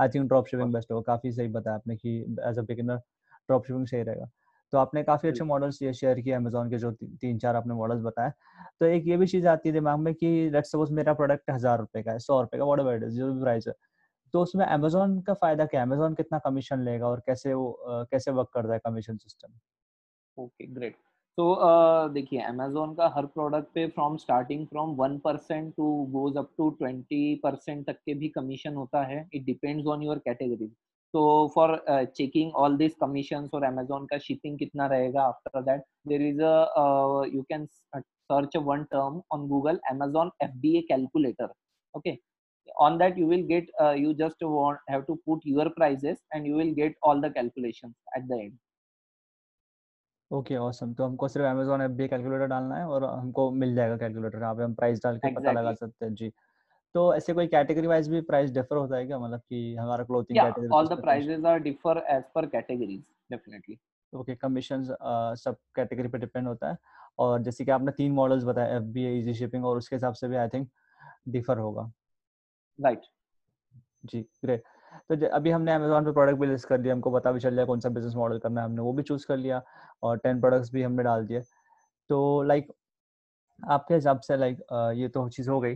I 0.00 0.08
think 0.14 0.28
drop 0.28 0.46
shipping 0.46 0.72
best 0.74 0.92
होगा। 0.92 1.02
काफ़ी 1.06 1.32
सही 1.32 1.48
बताया 1.56 1.76
आपने 1.76 1.96
कि 1.96 2.18
as 2.48 2.58
a 2.58 2.62
beginner 2.70 2.96
drop 2.96 3.66
shipping 3.66 3.86
सही 3.86 4.02
रहेगा। 4.02 4.28
तो 4.72 4.78
आपने 4.78 5.02
काफ़ी 5.04 5.28
अच्छे 5.28 5.44
मॉडल्स 5.44 5.80
ये 5.82 5.92
शेयर 5.94 6.20
किए 6.20 6.32
अमेजोन 6.34 6.70
के 6.70 6.78
जो 6.78 6.90
ती, 6.92 7.06
तीन 7.16 7.38
चार 7.38 7.56
आपने 7.56 7.74
मॉडल्स 7.74 8.02
बताए। 8.02 8.32
तो 8.80 8.86
एक 8.86 9.06
ये 9.06 9.16
भी 9.16 9.26
चीज़ 9.26 9.48
आती 9.48 9.68
है 9.68 9.72
दिमाग 9.72 9.98
में 10.00 10.14
कि 10.14 10.50
लेट्स 10.52 10.72
सपोज़ 10.72 10.92
मेरा 10.94 11.14
प्रोडक्ट 11.14 11.50
हज़ार 11.50 11.78
रुपए 11.78 12.02
का 12.02 12.12
है 12.12 12.18
सौ 12.20 12.40
रुपए 12.40 12.58
का 12.58 12.64
वॉट 12.64 12.80
एवर 12.80 13.08
जो 13.10 13.32
भी 13.32 13.40
प्राइस 13.42 13.68
है। 13.68 13.74
तो 14.34 14.42
उसमें 14.42 14.64
अमेजोन 14.66 15.20
का 15.22 15.34
फ़ायदा 15.34 15.64
क्या 15.66 15.80
है? 15.80 15.86
अमेजोन 15.86 16.14
कितना 16.14 16.38
कमीशन 16.44 16.82
लेगा 16.84 17.06
और 17.06 17.22
कैसे 17.26 17.54
वो 17.54 17.70
uh, 17.90 18.06
कैसे 18.10 18.30
वर्क 18.30 18.48
करता 18.54 18.72
है 18.72 18.78
कमीशन 18.86 19.16
सिस्टम 19.16 19.52
ओके 20.36 20.66
ग्रेट 20.66 20.96
तो 21.38 21.44
देखिए 22.12 22.40
अमेजोन 22.40 22.94
का 22.94 23.06
हर 23.16 23.26
प्रोडक्ट 23.26 23.68
पे 23.74 23.86
from 23.88 24.16
starting 24.16 24.66
from 24.66 24.90
one 24.96 25.18
percent 25.18 25.72
to 25.76 25.84
goes 26.12 26.36
up 26.36 26.50
to 26.58 26.68
twenty 26.70 27.34
percent 27.42 27.86
तक 27.86 27.96
के 28.06 28.14
भी 28.14 28.28
कमीशन 28.28 28.74
होता 28.74 29.02
है। 29.04 29.26
It 29.34 29.44
depends 29.44 29.86
on 29.86 30.02
your 30.02 30.18
category 30.18 30.70
तो 31.14 31.22
for 31.54 31.76
checking 32.16 32.54
all 32.64 32.76
this 32.76 32.94
commission 33.00 33.48
और 33.54 33.64
अमेजोन 33.64 34.06
का 34.06 34.18
शिपिंग 34.26 34.58
कितना 34.58 34.86
रहेगा 34.94 35.22
after 35.22 35.62
that 35.62 35.84
there 36.08 36.22
is 36.28 36.42
a 36.42 37.24
you 37.34 37.42
can 37.48 37.66
search 37.96 38.56
one 38.66 38.84
term 38.92 39.20
on 39.32 39.46
Google 39.48 39.80
Amazon 39.90 40.30
F 40.42 40.58
D 40.60 40.76
A 40.78 40.82
calculator 40.88 41.52
okay 41.94 42.18
on 42.82 42.96
that 42.98 43.16
you 43.18 43.26
will 43.26 43.42
get 43.46 43.70
uh, 43.82 43.92
you 43.92 44.10
just 44.14 44.44
want 44.50 44.78
have 44.88 45.06
to 45.06 45.14
put 45.28 45.40
your 45.44 45.64
prices 45.70 46.20
and 46.32 46.46
you 46.46 46.54
will 46.54 46.70
get 46.74 46.94
all 47.02 47.20
the 47.20 47.30
calculations 47.30 47.94
at 48.18 48.28
the 48.28 48.38
end. 48.42 48.52
Okay 50.30 50.56
awesome 50.56 50.92
तो 50.94 51.04
हमको 51.04 51.28
सिर्फ़ 51.28 51.46
Amazon 51.46 51.82
app 51.82 51.90
भी 51.96 52.06
calculator 52.08 52.46
डालना 52.46 52.76
है 52.76 52.86
और 52.88 53.04
हमको 53.04 53.50
मिल 53.62 53.74
जाएगा 53.74 53.96
calculator 53.96 54.40
यहाँ 54.40 54.54
पे 54.54 54.62
हम 54.62 54.74
प्राइस 54.74 55.02
डाल 55.04 55.16
के 55.16 55.28
exactly. 55.28 55.42
पता 55.42 55.60
लगा 55.60 55.72
सकते 55.74 56.04
हैं। 56.04 56.14
जी। 56.14 56.30
तो 56.94 57.14
ऐसे 57.14 57.32
कोई 57.34 57.46
कैटेगरी 57.46 57.86
वाइज 57.86 58.08
भी 58.08 58.20
प्राइस 58.22 58.50
डिफर 58.50 58.76
होता 58.76 58.96
है 58.96 59.06
क्या? 59.06 59.18
मतलब 59.18 59.40
कि 59.40 59.74
हमारा 59.76 60.04
clothing 60.04 60.38
category 60.38 60.68
all 60.74 60.88
the 60.88 61.00
prices 61.00 61.44
are 61.44 61.58
differ 61.60 62.02
as 62.10 62.22
per 62.34 62.46
categories 62.46 63.02
definitely 63.30 63.78
okay 64.12 64.34
commissions 64.36 64.88
सब 65.42 65.56
कैटेगरी 65.76 66.08
पे 66.08 66.18
डिपेंड 66.18 66.48
होता 66.48 66.70
है। 66.70 66.76
और 67.18 67.42
जैसे 67.42 67.64
कि 67.64 67.70
आपने 67.70 67.92
तीन 67.92 68.12
मॉडल्स 68.12 68.44
बताए 68.44 68.76
एफबीए 68.76 69.18
इजी 69.18 69.34
शिपिंग 69.34 69.64
और 69.66 69.78
उसके 69.78 69.96
हिसाब 69.96 70.14
से 70.14 70.28
भी 70.28 70.36
आई 70.36 70.48
थिंक 70.48 70.68
डिफर 71.28 71.58
होगा। 71.58 71.90
Right 72.78 72.98
right. 72.98 73.10
जी 74.04 74.20
ग्रेट 74.44 74.62
तो 75.10 75.26
अभी 75.28 75.50
हमने 75.50 75.72
अमेजोन 75.72 76.04
पे 76.04 76.12
प्रोडक्ट 76.12 76.38
भी 76.38 76.46
लिस्ट 76.46 76.68
कर 76.68 76.78
दिया 76.78 76.94
हमको 76.94 77.10
पता 77.10 77.32
भी 77.32 77.40
चल 77.40 77.54
गया 77.54 77.64
कौन 77.64 77.80
सा 77.80 77.88
बिज़नेस 77.88 78.14
मॉडल 78.16 78.38
करना 78.38 78.60
है 78.60 78.66
हमने 78.66 78.82
वो 78.82 78.92
भी 78.92 79.02
चूज़ 79.02 79.26
कर 79.26 79.36
लिया 79.36 79.62
और 80.02 80.18
टेन 80.18 80.40
प्रोडक्ट्स 80.40 80.72
भी 80.72 80.82
हमने 80.82 81.02
डाल 81.02 81.26
दिए। 81.26 81.40
तो 82.10 82.42
लाइक 82.42 82.72
आपके 83.58 83.94
हिसाब 83.94 84.20
से 84.20 84.36
लाइक 84.36 84.58
ये 84.96 85.08
तो 85.08 85.28
चीज़ 85.28 85.50
हो 85.50 85.60
गई। 85.60 85.74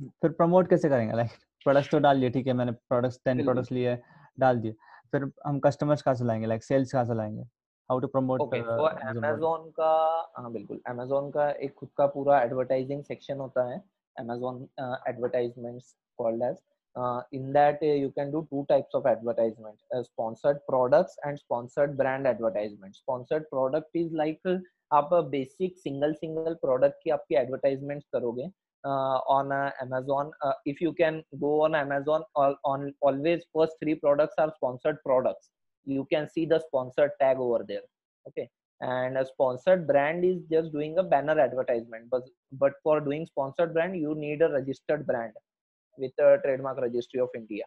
फिर 0.00 0.30
प्रमोट 0.30 0.68
कैसे 0.70 0.88
करेंगे? 0.88 1.16
लाइक 1.16 1.30
प्रोडक्ट्स 1.64 1.90
तो 1.90 1.98
डाल 1.98 2.16
लिए 2.16 2.30
ठीक 2.30 2.46
है 2.46 2.52
मैंने 2.52 2.72
प्रोडक्ट्स 2.72 3.20
टेन 3.24 3.42
प्रोडक्ट्स 3.44 3.72
लिए 3.72 3.98
डाल 4.40 4.60
दिए। 4.60 4.72
फिर 5.12 5.30
हम 5.46 5.58
कस्टमर्स 5.60 6.02
कहाँ 6.02 6.14
से 6.14 6.24
लाएँगे? 6.24 6.46
लाइक 6.46 6.64
सेल्स 6.64 6.92
कहाँ 6.92 7.04
से 7.04 7.14
लाएँगे? 7.14 7.42
हाउ 7.90 7.98
टू 8.00 8.06
प्रमोट 8.06 8.54
अमेजोन 8.54 9.70
का 9.70 9.92
हाँ 10.38 10.52
बिल्कुल 10.52 10.80
अमेजोन 10.88 11.30
का 11.30 11.50
एक 11.50 11.74
खुद 11.74 11.88
का 11.98 12.06
पूरा 12.06 12.42
एडवर्टाइजिंग 12.42 13.02
सेक्शन 13.04 13.38
होता 13.38 13.68
है 13.70 13.78
Amazon 14.18 14.66
advertisements 15.08 15.96
called 16.18 16.42
as 16.42 16.56
uh, 16.96 17.22
in 17.32 17.52
that 17.52 17.78
uh, 17.82 17.86
you 17.86 18.10
can 18.10 18.30
do 18.30 18.46
two 18.50 18.64
types 18.68 18.94
of 18.94 19.06
advertisement 19.06 19.78
uh, 19.96 20.02
sponsored 20.02 20.58
products 20.68 21.16
and 21.24 21.38
sponsored 21.38 21.96
brand 21.96 22.26
advertisement 22.26 22.94
sponsored 22.94 23.48
product 23.50 23.88
is 23.94 24.12
like 24.12 24.40
uh, 24.46 24.58
आप 24.94 25.12
बेसिक 25.30 25.76
सिंगल 25.78 26.12
सिंगल 26.14 26.54
प्रोडक्ट 26.62 26.96
की 27.04 27.10
आपकी 27.10 27.34
advertisement 27.34 28.02
करोगे 28.12 28.48
on 28.84 29.50
Amazon 29.82 30.32
if 30.70 30.82
you 30.84 30.92
can 31.00 31.22
go 31.44 31.58
on 31.64 31.74
Amazon 31.74 32.24
on 32.42 32.48
amazon 32.48 32.56
or 32.70 32.72
on 32.72 32.88
always 33.10 33.44
first 33.56 33.78
three 33.82 33.94
products 34.06 34.42
are 34.44 34.50
sponsored 34.56 34.98
products 35.04 35.50
you 35.86 36.04
can 36.12 36.28
see 36.34 36.46
the 36.46 36.58
sponsored 36.66 37.14
tag 37.20 37.38
over 37.38 37.64
there 37.68 37.86
okay 38.26 38.48
and 38.80 39.18
a 39.18 39.24
sponsored 39.24 39.86
brand 39.86 40.24
is 40.24 40.42
just 40.50 40.72
doing 40.72 40.98
a 40.98 41.02
banner 41.02 41.38
advertisement 41.40 42.10
but 42.10 42.28
but 42.64 42.72
for 42.82 43.00
doing 43.00 43.26
sponsored 43.26 43.72
brand 43.72 43.96
you 43.96 44.14
need 44.16 44.42
a 44.42 44.52
registered 44.52 45.06
brand 45.06 45.32
with 45.98 46.12
the 46.18 46.38
trademark 46.44 46.80
registry 46.80 47.20
of 47.20 47.40
India. 47.42 47.64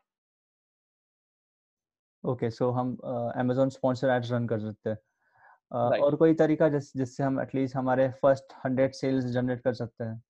Okay 2.23 2.49
so 2.49 2.69
हम 2.71 2.95
Amazon 3.37 3.69
sponsor 3.69 4.09
ads 4.09 4.31
run 4.31 4.45
कर 4.47 4.59
सकते 4.59 4.89
हैं 4.89 4.97
uh, 4.97 6.03
और 6.03 6.15
कोई 6.15 6.33
तरीका 6.35 6.69
जिस 6.69 6.91
जिससे 6.97 7.23
हम 7.23 7.39
एटलीस्ट 7.41 7.75
हमारे 7.75 8.07
फ़र्स्ट 8.21 8.53
हंड्रेड 8.63 8.93
सेल्स 8.93 9.25
जनरेट 9.33 9.61
कर 9.63 9.73
सकते 9.73 10.03
हैं 10.03 10.21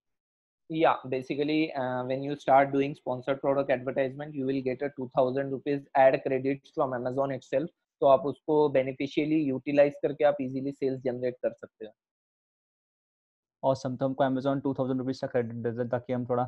yeah 0.70 0.96
basically 1.10 1.72
uh, 1.74 2.04
when 2.04 2.24
you 2.24 2.36
start 2.36 2.72
doing 2.72 2.96
sponsored 2.96 3.40
product 3.42 3.70
advertisement 3.70 4.34
you 4.34 4.46
will 4.46 4.62
get 4.62 4.82
a 4.82 4.90
2000 4.98 5.52
rupees 5.52 5.82
ad 5.96 6.22
credits 6.24 6.72
from 6.74 6.94
amazon 6.94 7.32
itself. 7.32 7.70
तो 8.02 8.08
आप 8.08 8.26
उसको 8.26 8.56
बेनिफिशियली 8.70 9.36
यूटिलाइज 9.42 9.94
करके 10.02 10.24
आप 10.26 10.38
इजीली 10.42 10.72
सेल्स 10.72 11.02
जनरेट 11.04 11.36
कर 11.44 11.54
सकते 11.54 11.86
हो। 11.86 11.92
ऑसम 13.64 13.96
तो 13.96 14.06
हमको 14.06 14.24
अमेजोन 14.24 14.60
2000 14.62 14.98
रुपीस 14.98 15.20
का 15.22 15.28
क्रेडिट 15.28 15.56
दे 15.64 15.72
दे 15.72 15.88
ताकि 15.90 16.14
हम 16.14 16.26
थोड़ा 16.30 16.44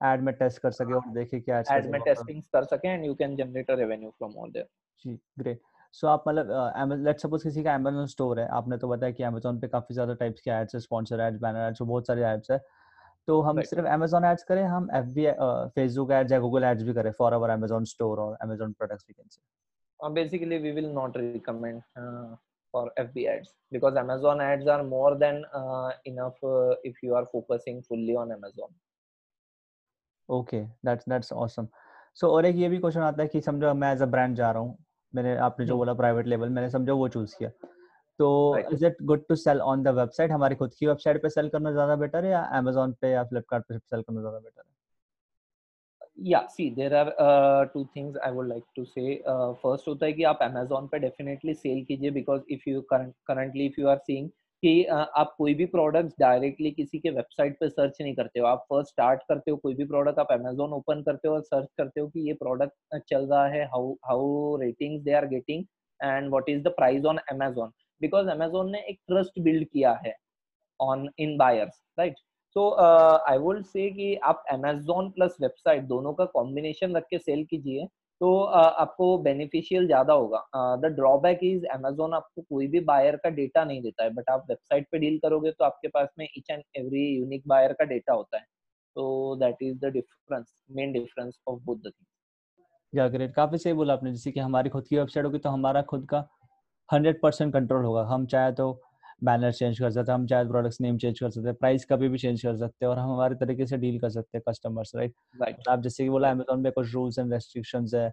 एड 0.00 0.20
में 0.24 0.32
टेस्ट 0.34 0.58
कर 0.62 0.70
सके 0.72 0.94
और 0.94 1.08
देखे 1.14 1.40
क्या 1.40 1.58
एड 1.76 1.90
में 1.92 2.00
टेस्टिंग 2.02 2.42
कर 2.54 2.64
सके 2.64 2.88
and 2.88 3.04
you 3.04 3.14
can 3.14 3.36
generate 3.36 3.70
a 3.70 3.74
revenue 3.80 4.10
from 4.18 4.36
all 4.42 4.50
there 4.52 4.66
ji 5.04 5.18
great 5.38 5.60
so 5.94 6.06
आप 6.08 6.24
मतलब 6.28 7.02
लेट्स 7.06 7.22
सपोज़ 7.22 7.42
किसी 7.44 7.62
का 7.64 7.76
Amazon 7.78 8.06
स्टोर 8.10 8.40
है। 8.40 8.46
आपने 8.56 8.78
तो 8.78 8.88
बताया 8.88 9.12
कि 9.12 9.22
Amazon 9.24 9.60
पे 9.60 9.68
काफ़ी 9.68 9.94
ज़्यादा 9.94 10.14
टाइप्स 10.22 10.40
के 10.40 10.50
एड्स 10.50 10.74
है 10.74 10.80
स्पॉन्सर 10.80 11.20
एड्स 11.20 11.40
बैनर 11.42 11.68
एड्स 11.68 11.82
बहुत 11.82 12.06
सारे 12.06 12.24
एड्स 12.26 12.50
है। 12.50 12.58
तो 13.28 13.40
हम 13.42 13.56
right. 13.56 13.68
सिर्फ़ 13.68 13.86
Amazon 13.88 14.24
एड्स 14.24 14.42
करें 14.44 14.62
हम 14.64 14.88
FB 14.96 15.28
फेसबुक 15.74 16.10
एड्स 16.12 16.32
या 16.32 16.38
गूगल 16.40 16.64
एड्स 16.64 16.82
भी 16.82 16.94
करें 16.94 17.10
फॉर 17.12 17.34
आवर 17.34 17.56
Amazon 17.56 17.86
स्टोर 17.86 18.20
और 18.20 18.36
Amazon 18.46 18.74
products 18.74 19.04
we 19.08 19.14
can 19.14 19.28
say 19.28 19.40
uh, 20.00 20.10
basically 20.10 20.58
we 20.58 20.72
will 20.72 20.92
not 20.92 21.16
recommend 21.16 21.82
uh, 21.96 22.36
for 22.74 22.90
FB 22.98 23.28
ads 23.28 23.54
because 23.72 23.96
Amazon 23.96 24.40
ads 24.40 24.66
are 24.66 24.82
more 24.84 25.16
than 25.16 25.44
uh, 25.52 25.90
enough 26.04 26.42
uh, 26.44 26.74
if 26.84 27.02
you 27.02 27.14
are 27.14 27.26
focusing 27.26 27.82
fully 27.82 28.16
on 28.16 28.32
Amazon. 28.32 28.74
Okay 30.28 30.60
that's 30.86 31.04
that's 31.08 31.32
awesome 31.34 31.66
so 32.16 32.28
और 32.28 32.46
एक 32.46 32.56
ये 32.56 32.68
भी 32.68 32.78
question 32.78 33.00
आता 33.00 33.22
है 33.22 33.28
कि 33.28 33.40
समझो 33.40 33.72
मैं 33.74 33.92
as 33.92 34.00
a 34.02 34.06
brand 34.06 34.34
जा 34.36 34.50
रहा 34.50 34.62
हूँ 34.62 34.76
मैंने 35.14 35.36
आपने 35.38 35.66
जो 35.66 35.72
हम्म। 35.72 35.78
बोला 35.78 35.94
प्राइवेट 35.94 36.26
लेवल 36.26 36.48
मैंने 36.48 36.70
समझो 36.70 36.96
वो 36.96 37.08
चूज़ 37.08 37.36
किया 37.38 37.50
तो 38.18 38.28
is 38.72 38.84
it 38.86 39.02
good 39.02 39.26
to 39.28 39.36
sell 39.36 39.60
on 39.60 39.82
the 39.82 39.88
website 39.98 40.30
हमारी 40.30 40.54
खुद 40.54 40.74
की 40.78 40.86
वेबसाइट 40.86 41.22
पे 41.22 41.28
सेल 41.30 41.48
करना 41.48 41.72
ज़्यादा 41.72 41.96
बेटर 41.96 42.24
है 42.24 42.30
या 42.30 42.42
अमेजोन 42.58 42.92
पे 43.00 43.10
या 43.10 43.24
फ्लिपकार्ट 43.24 43.64
पे 43.68 43.78
सेल 43.78 44.02
करना 44.02 44.20
ज़्यादा 44.20 44.38
बेटर 44.38 44.60
है? 44.60 44.74
See 46.52 46.70
there 46.70 46.94
are 46.94 47.12
uh, 47.22 47.66
two 47.72 47.88
things 47.94 48.14
i 48.26 48.30
would 48.30 48.48
like 48.48 48.66
to 48.76 48.84
say. 48.86 49.20
Uh, 49.26 49.54
होता 49.64 50.06
है 50.06 50.12
कि 50.12 50.22
आप 50.24 50.38
amazon 50.42 50.88
पे 50.92 51.00
definitely 51.00 51.54
सेल 51.54 51.84
कीजिए 51.84 52.24
if 52.56 52.66
you 52.66 52.82
current, 52.92 53.14
currently 53.30 53.66
if 53.70 53.78
you 53.78 53.94
are 53.94 54.00
seeing 54.10 54.30
कि 54.62 54.84
आप 54.84 55.34
कोई 55.38 55.54
भी 55.54 55.64
प्रोडक्ट 55.66 56.12
डायरेक्टली 56.20 56.70
किसी 56.70 56.98
के 56.98 57.10
वेबसाइट 57.10 57.58
पे 57.60 57.68
सर्च 57.68 57.96
नहीं 58.00 58.14
करते 58.14 58.40
हो। 58.40 58.46
आप 58.46 58.64
फ़र्स्ट 58.70 58.90
स्टार्ट 58.90 59.20
करते 59.28 59.50
हो 59.50 59.56
कोई 59.56 59.74
भी 59.74 59.84
प्रोडक्ट 59.84 60.18
आप 60.18 60.32
अमेजोन 60.32 60.72
ओपन 60.72 61.02
करते 61.02 61.28
हो 61.28 61.34
और 61.34 61.42
सर्च 61.42 61.68
करते 61.78 62.00
हो 62.00 62.06
कि 62.08 62.20
ये 62.28 62.34
प्रोडक्ट 62.34 62.98
चल 63.08 63.26
रहा 63.26 63.46
है 63.46 63.64
how 63.74 63.92
how 64.06 64.56
ratings 64.60 65.02
they 65.04 65.12
are 65.14 65.26
getting 65.28 65.64
and 66.00 66.28
what 66.30 66.48
is 66.48 66.62
the 66.62 66.72
price 66.76 67.04
on 67.04 67.18
Amazon 67.32 67.72
because 68.00 68.28
Amazon 68.28 68.70
ने 68.70 68.80
एक 68.80 68.98
ट्रस्ट 69.08 69.40
बिल्ड 69.40 69.66
किया 69.68 69.92
है 70.06 70.14
on 70.80 71.08
in 71.18 71.36
buyers 71.38 71.82
right 71.98 72.16
so 72.56 72.70
I 73.28 73.38
would 73.38 73.62
say 73.64 73.90
कि 73.90 74.14
आप 74.24 74.44
अमेजोन 74.52 75.10
प्लस 75.10 75.36
वेबसाइट 75.40 75.84
दोनों 75.84 76.12
का 76.14 76.24
कॉम्बिनेशन 76.32 76.96
रख 76.96 77.06
के 77.10 77.18
सेल 77.18 77.44
कीजिए 77.44 77.86
तो 78.20 78.28
uh, 78.42 78.72
आपको 78.74 79.06
बेनिफिशियल 79.18 79.86
ज़्यादा 79.86 80.12
होगा। 80.12 80.38
द 80.82 80.92
ड्रॉबैक 80.94 81.40
इज़ 81.42 81.64
अमेजोन 81.66 82.14
आपको 82.14 82.42
कोई 82.42 82.66
भी 82.66 82.80
बायर 82.82 83.16
का 83.16 83.30
डेटा 83.30 83.64
नहीं 83.64 83.82
देता 83.82 84.04
है 84.04 84.10
बट 84.10 84.30
आप 84.30 84.46
वेबसाइट 84.48 84.86
पे 84.92 84.98
डील 84.98 85.18
करोगे 85.18 85.50
तो 85.50 85.64
आपके 85.64 85.88
पास 85.88 86.08
में 86.18 86.26
each 86.26 86.50
and 86.50 86.62
every 86.76 87.04
unique 87.08 87.42
buyer 87.48 87.72
का 87.72 87.84
डेटा 87.84 88.12
होता 88.12 88.38
है। 88.38 88.44
तो 88.96 89.36
that 89.36 89.56
is 89.62 89.78
the 89.78 89.92
difference 89.92 90.54
main 90.70 90.92
difference 90.92 91.38
of 91.48 91.60
both 91.64 91.76
the 91.78 91.92
yeah 92.92 93.08
great 93.08 93.34
काफ़ी 93.34 93.58
सही 93.58 93.72
बोला 93.72 93.94
आपने 93.94 94.12
जैसे 94.12 94.32
कि 94.32 94.40
हमारी 94.40 94.70
खुद 94.70 94.86
की 94.86 94.96
वेबसाइट 94.96 95.26
होगी 95.26 95.38
तो 95.38 95.50
हमारा 95.50 95.82
खुद 95.82 96.06
का 96.10 96.20
हंड्रेड 96.90 97.20
परसेंट 97.22 97.52
कंट्रोल 97.52 97.84
होगा। 97.84 98.02
हम 98.06 98.26
चाहे 98.26 98.52
तो 98.54 98.72
बैनर 99.24 99.52
चेंज 99.52 99.78
कर 99.78 99.90
सकते 99.90 100.10
हैं 100.12 100.18
हम 100.18 100.26
चाहे 100.26 100.44
प्रोडक्ट्स 100.48 100.80
नेम 100.80 100.96
चेंज 100.98 101.18
कर 101.20 101.30
सकते 101.30 101.48
हैं 101.48 101.54
प्राइस 101.56 101.84
कभी 101.90 102.08
भी 102.08 102.18
चेंज 102.18 102.42
कर 102.42 102.56
सकते 102.56 102.84
हैं 102.84 102.90
और 102.90 102.98
हम 102.98 103.10
हमारे 103.12 103.34
तरीके 103.36 103.66
से 103.66 103.76
डील 103.76 103.98
कर 104.00 104.10
सकते 104.10 104.38
हैं 104.38 104.42
कस्टमर्स 104.48 104.92
राइट 104.96 105.14
राइट 105.42 105.68
आप 105.68 105.80
जैसे 105.82 106.04
कि 106.04 106.10
बोला 106.10 106.30
अमेजोन 106.30 106.62
पे 106.62 106.70
कुछ 106.70 106.92
रूल्स 106.94 107.18
एंड 107.18 107.32
रेस्ट्रिक्शंस 107.32 107.94
है 107.94 108.10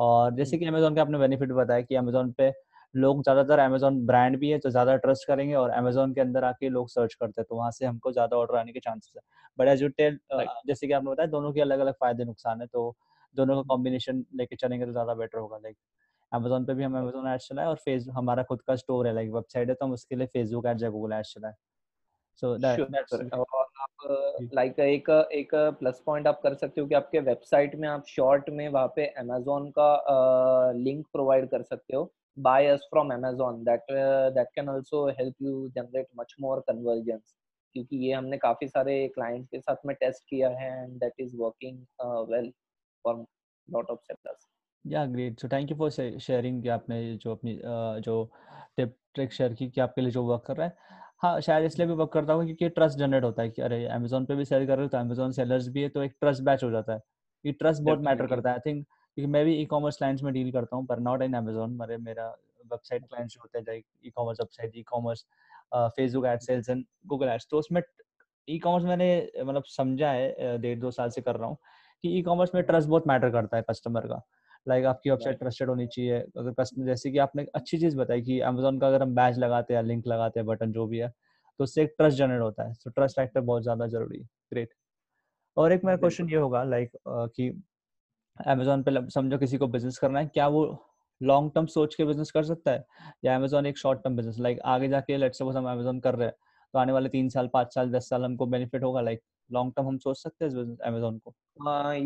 और 0.00 0.34
जैसे 0.34 0.58
कि 0.58 0.66
अमेजोन 0.66 0.94
के 0.94 1.00
आपने 1.00 1.18
बेनिफिट 1.18 1.52
बताया 1.52 1.80
कि 1.82 1.94
अमेजोन 1.96 2.32
पे 2.32 2.52
लोग 2.94 3.22
ज़्यादातर 3.22 3.58
अमेजोन 3.58 4.04
ब्रांड 4.06 4.38
भी 4.38 4.48
है 4.50 4.58
तो 4.58 4.70
ज़्यादा 4.70 4.96
ट्रस्ट 4.98 5.26
करेंगे 5.28 5.54
और 5.54 5.70
अमेजोन 5.72 6.12
के 6.14 6.20
अंदर 6.20 6.44
आके 6.44 6.68
लोग 6.68 6.88
सर्च 6.88 7.14
करते 7.14 7.40
हैं 7.40 7.46
तो 7.48 7.56
वहाँ 7.56 7.70
से 7.70 7.86
हमको 7.86 8.12
ज़्यादा 8.12 8.36
ऑर्डर 8.36 8.56
आने 8.58 8.72
के 8.72 8.80
चांसेस 8.80 9.12
है। 9.16 9.22
बट 9.58 9.68
एज 9.68 9.82
यू 9.82 9.88
टेल 9.90 10.18
जैसे 10.66 10.86
कि 10.86 10.92
आपने 10.92 11.10
बताया 11.10 11.26
दोनों 11.28 11.52
के 11.52 11.60
अलग 11.60 11.78
अलग 11.78 11.94
फ़ायदे 11.94 12.24
नुकसान 12.24 12.60
है 12.60 12.66
तो 12.66 12.94
दोनों 13.36 13.56
का 13.56 13.62
कॉम्बिनेशन 13.68 14.24
लेके 14.36 14.56
चलेंगे 14.56 14.86
तो 14.86 14.92
ज़्यादा 14.92 15.14
बेटर 15.14 15.38
होगा 15.38 15.56
लाइक 15.56 15.76
अमेजोन 16.34 16.64
पे 16.64 16.74
भी 16.74 16.84
हम 16.84 16.96
अमेजोन 16.98 17.28
एड्स 17.28 17.48
चलाए 17.48 17.66
और 17.66 17.76
फेस 17.84 18.06
हमारा 18.12 18.42
खुद 18.48 18.62
का 18.62 18.76
स्टोर 18.76 19.06
है 19.06 19.14
लाइक 19.14 19.30
वेबसाइट 19.32 19.68
है 19.68 19.74
तो 19.74 19.84
हम 19.86 19.92
उसके 19.92 20.16
लिए 20.16 20.26
फेसबुक 20.26 20.66
एड्स 20.66 20.82
या 20.82 20.90
गूगल 20.90 21.12
एड्स 21.12 21.32
चलाए। 21.34 21.54
सो 22.42 22.54
आप 23.82 24.48
लाइक 24.54 24.80
एक 24.80 25.10
एक 25.32 25.54
प्लस 25.80 26.02
पॉइंट 26.06 26.26
आप 26.26 26.40
कर 26.42 26.54
सकते 26.54 26.80
हो 26.80 26.86
कि 26.86 26.94
आपके 26.94 27.20
वेबसाइट 27.20 27.74
में 27.76 27.88
आप 27.88 28.04
शॉर्ट 28.08 28.50
में 28.50 28.68
वहाँ 28.68 28.92
पे 28.96 29.06
अमेजोन 29.18 29.70
का 29.78 29.92
लिंक 30.76 31.06
प्रोवाइड 31.12 31.48
कर 31.50 31.62
सकते 31.62 31.96
हो। 31.96 32.12
Buy 32.36 32.60
us 32.66 32.84
from 32.90 33.10
amazon 33.10 33.56
that 33.64 33.90
uh, 33.92 34.28
that 34.36 34.52
can 34.58 34.68
also 34.74 35.00
help 35.16 35.42
you 35.46 35.56
generate 35.72 36.06
much 36.20 36.30
more 36.44 36.54
conversions 36.68 37.34
क्योंकि 37.74 37.96
ये 38.06 38.12
हमने 38.12 38.36
काफ़ी 38.38 38.68
सारे 38.68 38.94
क्लाइंट्स 39.08 39.48
के 39.50 39.60
साथ 39.60 39.84
में 39.86 39.94
टेस्ट 39.96 40.24
किया 40.28 40.48
है 40.60 40.70
and 40.82 40.94
that 41.00 41.20
is 41.20 41.36
working 41.36 41.76
well 42.30 42.50
for 43.04 43.14
lot 43.68 43.90
of 43.90 44.00
sectors 44.02 44.46
yeah 44.84 45.04
great. 45.06 45.40
So 45.40 45.48
thank 45.48 45.70
you 45.70 45.76
for 45.76 45.90
sharing 45.90 46.62
कि 46.62 46.68
आपने 46.68 47.02
जो 47.16 47.32
अपनी 47.32 47.58
जो 48.02 48.24
टिप 48.76 48.96
ट्रिक 49.14 49.32
शेयर 49.32 49.54
की 49.54 49.68
कि 49.70 49.80
आपके 49.80 50.00
लिए 50.00 50.10
जो 50.10 50.24
वर्क 50.24 50.44
कर 50.46 50.56
रहा 50.56 50.66
है। 50.66 50.76
हाँ 51.22 51.40
शायद 51.40 51.64
इसलिए 51.64 51.86
भी 51.88 51.94
वर्क 51.94 52.10
करता 52.12 52.32
हूँ 52.32 52.44
क्योंकि 52.44 52.68
ट्रस्ट 52.70 52.98
जनरेट 52.98 53.24
होता 53.24 53.42
है 53.42 53.50
कि 53.50 53.62
अरे 53.62 53.84
अमेजोन 53.88 54.24
पे 54.26 54.34
भी 54.34 54.44
सेल 54.44 54.66
कर 54.66 54.76
रहे 54.76 54.84
हो 54.84 54.88
तो 54.88 54.98
अमेजोन 54.98 55.32
सेलर्स 55.32 55.68
भी 55.68 55.82
है 55.82 55.88
तो 55.88 56.02
एक 56.02 56.14
ट्रस्ट 56.20 56.42
बैच 56.42 56.64
हो 56.64 56.70
जाता 56.70 56.92
है। 56.92 57.00
ये 57.44 57.52
ट्रस्ट 57.52 57.82
बहुत 57.82 58.00
मैटर 58.00 58.26
करता 58.26 58.48
है 58.48 58.54
आई 58.54 58.60
थिंक 58.66 58.84
क्योंकि 58.86 59.30
मैं 59.32 59.44
भी 59.44 59.54
ई 59.56 59.64
कॉमर्स 59.66 59.96
क्लाइंट्स 59.96 60.22
में 60.22 60.32
डील 60.34 60.50
करता 60.52 60.76
हूँ 60.76 60.86
पर 60.86 61.00
नॉट 61.00 61.22
इन 61.22 61.34
अमेजोन 61.34 61.76
मेरे 61.80 61.96
मेरा 61.98 62.28
वेबसाइट 62.64 63.04
क्लाइंट्स 63.04 63.36
होते 63.40 63.58
हैं 63.58 63.64
like 63.68 63.84
ecommerce 64.10 64.40
website 64.40 64.76
ecommerce 64.82 65.24
Facebook 65.74 66.26
ad 66.26 66.40
sales 66.40 66.68
and 66.68 66.84
Google 67.06 67.28
ads 67.28 67.46
तो 67.50 67.58
उसमें 67.58 67.82
ई 68.48 68.58
कॉमर्स 68.58 68.84
मैंने 68.84 69.08
मतलब 69.38 69.64
समझा 69.68 70.10
है 70.10 70.58
डेढ़ 70.58 70.78
दो 70.78 70.90
साल 70.90 71.10
से 71.10 71.20
कर 71.20 71.36
रहा 71.36 71.48
हूँ 71.48 71.56
कि 72.04 72.18
ई 72.18 72.22
कॉमर्स 72.22 72.54
में 72.54 72.62
ट्रस्ट 72.64 72.88
बहुत 72.88 73.06
मैटर 73.08 73.30
करता 73.30 73.56
है 73.56 73.64
कस्टमर 73.70 74.06
का। 74.06 74.22
लाइक 74.66 74.84
आपकी 74.86 75.10
वेबसाइट 75.10 75.38
ट्रस्टेड 75.38 75.68
होनी 75.68 75.86
चाहिए। 75.86 76.18
अगर 76.38 76.52
कस्टमर 76.60 76.86
जैसे 76.86 77.10
कि 77.10 77.18
आपने 77.18 77.46
अच्छी 77.54 77.78
चीज़ 77.78 77.96
बताई 77.96 78.22
कि 78.22 78.38
अमेजोन 78.42 78.78
का 78.78 78.86
अगर 78.88 79.02
हम 79.02 79.14
बैच 79.14 79.38
लगाते 79.38 79.74
हैं 79.74 79.82
लिंक 79.84 80.06
लगाते 80.08 80.40
हैं 80.40 80.46
बटन 80.46 80.72
जो 80.72 80.86
भी 80.86 80.98
है 80.98 81.08
तो 81.60 81.64
उससे 81.64 81.82
एक 81.82 81.94
ट्रस्ट 81.98 82.18
जनरेट 82.18 82.40
होता 82.42 82.68
है। 82.68 82.74
तो 82.74 82.90
ट्रस्ट 82.90 83.16
फैक्टर 83.16 83.40
बहुत 83.42 83.62
ज़्यादा 83.62 83.86
ज़रूरी 83.88 84.18
है। 84.18 84.24
ग्रेट 84.52 84.68
और 85.56 85.72
एक 85.72 85.84
मेरा 85.84 85.96
क्वेश्चन 85.98 86.28
ये 86.30 86.36
होगा 86.36 86.62
लाइक 86.64 86.90
कि 87.08 87.48
अमेजोन 88.40 88.82
पे 88.82 88.92
समझो 89.10 89.38
किसी 89.38 89.58
को 89.58 89.66
बिज़नेस 89.68 89.98
करना 89.98 90.18
है 90.18 90.26
क्या 90.28 90.46
वो 90.48 90.64
लॉन्ग 91.20 91.50
टर्म 91.54 91.66
सोच 91.68 91.94
के 91.94 92.04
बिज़नेस 92.04 92.30
कर 92.30 92.44
सकता 92.44 92.70
है? 92.70 92.84
या 93.24 93.34
अमेजोन 93.36 93.66
एक 93.66 93.78
शॉर्ट 93.78 94.02
टर्म 94.04 94.16
बिज़नेस 94.16 94.38
लाइक 94.40 94.60
आगे 94.66 94.88
जाके 94.88 95.16
लेट्स 95.16 95.38
सपोज़ 95.38 95.56
हम 95.56 95.70
अमेजोन 95.70 96.00
कर 96.00 96.14
रहे 96.14 96.26
हैं 96.28 96.34
तो 96.74 96.78
आने 96.78 96.92
वाले 96.92 97.08
तीन 97.08 97.28
साल 97.28 97.48
पाँच 97.52 97.74
साल 97.74 97.90
दस 97.92 98.08
साल 98.08 98.24
हमको 98.24 98.46
बेनिफिट 98.46 98.84
होगा 98.84 99.00
लाइक 99.00 99.20
लॉन्ग 99.50 99.72
टर्म 99.76 99.86
हम 99.86 99.98
सोच 99.98 100.16
सकते 100.16 100.44
हैं 100.44 100.76
अमेजोन 100.86 101.18
को? 101.18 101.34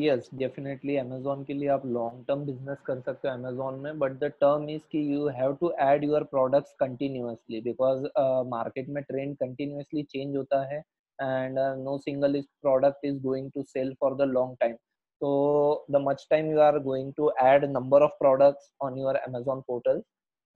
यस 0.02 0.30
डेफिनेटली 0.34 0.96
अमेजोन 0.96 1.44
के 1.44 1.54
लिए 1.54 1.68
आप 1.68 1.86
लॉन्ग 1.86 2.24
टर्म 2.28 2.44
बिज़नेस 2.46 2.78
कर 2.86 3.00
सकते 3.00 3.28
हो 3.28 3.34
अमेजोन 3.34 3.80
में 3.80 3.98
बट 3.98 4.12
द 4.12 4.32
टर्म 4.40 4.68
इज़ 4.70 4.82
कि 4.92 5.14
you 5.14 5.28
have 5.28 5.54
to 5.60 5.70
add 5.80 6.04
your 6.04 6.24
products 6.24 6.74
continuously 6.80 7.60
because 7.60 8.06
market 8.48 8.88
में 8.88 9.02
ट्रेंड 9.02 9.36
कंटिन्यूअसली 9.36 10.02
चेंज 10.02 10.36
होता 10.36 10.64
है 10.72 10.82
and 11.18 11.58
no 11.58 11.98
single 11.98 12.36
is 12.36 12.46
product 12.62 13.04
is 13.04 13.22
going 13.22 13.50
to 13.54 13.62
sell 13.62 13.94
for 14.00 14.16
the 14.16 14.30
long 14.30 14.56
time 14.60 14.76
so 15.20 15.84
the 15.88 15.98
much 15.98 16.28
time 16.28 16.50
you 16.50 16.60
are 16.60 16.78
going 16.78 17.12
to 17.14 17.32
add 17.38 17.68
number 17.70 17.98
of 17.98 18.10
products 18.20 18.72
on 18.80 18.96
your 18.96 19.14
portal 19.62 20.02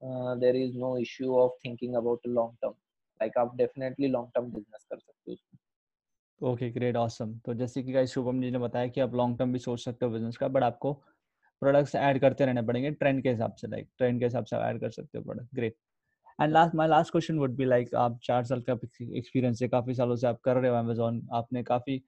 uh, 0.01 0.35
there 0.35 0.55
is 0.55 0.75
no 0.75 0.97
issue 0.97 1.35
of 1.35 1.51
thinking 1.63 1.95
about 1.95 2.19
long 2.25 2.55
term. 2.63 2.73
Like 3.19 3.37
आप 3.37 3.57
definitely 3.57 4.07
long 4.07 4.29
term 4.37 4.51
business 4.51 4.85
कर 4.89 4.99
सकते 4.99 5.31
हो 5.31 5.37
okay 6.41 6.69
great 6.71 6.95
awesome 6.97 7.33
तो 7.45 7.53
जैसे 7.53 7.81
कि 7.83 7.91
guys 7.93 8.11
Shubham 8.13 8.41
ji 8.41 8.49
ने 8.51 8.57
बताया 8.57 8.87
कि 8.87 9.01
आप 9.01 9.13
लॉन्ग 9.15 9.37
टर्म 9.39 9.51
भी 9.53 9.59
सोच 9.59 9.83
सकते 9.83 10.05
हो 10.05 10.11
बिज़नेस 10.11 10.37
का 10.37 10.47
बट 10.47 10.63
आपको 10.63 10.93
प्रोडक्ट्स 11.61 11.95
ऐड 11.95 12.19
करते 12.21 12.45
रहने 12.45 12.61
पड़ेंगे 12.61 12.91
ट्रेंड 12.91 13.21
के 13.23 13.29
हिसाब 13.29 13.55
से 13.55 13.67
लाइक 13.67 13.89
ट्रेंड 13.97 14.19
के 14.19 14.25
हिसाब 14.25 14.45
से 14.45 14.55
ऐड 14.57 14.79
कर 14.81 14.89
सकते 14.91 15.17
हो 15.17 15.23
product 15.23 15.55
great 15.55 15.75
and 16.39 16.51
last 16.53 16.75
my 16.75 16.87
last 16.87 17.11
question 17.11 17.39
would 17.39 17.55
be 17.57 17.65
like 17.65 17.95
आप 17.95 18.19
चार 18.23 18.43
साल 18.45 18.61
का 18.69 18.73
एक्सपीरियंस 18.73 19.61
है 19.61 19.67
काफ़ी 19.69 19.93
सालों 19.95 20.15
से 20.15 20.27
आप 20.27 20.39
कर 20.45 20.57
रहे 20.57 20.71
हो 20.71 20.77
अमेजोन 20.77 21.21
आपने 21.33 21.63
काफ़ी 21.63 22.01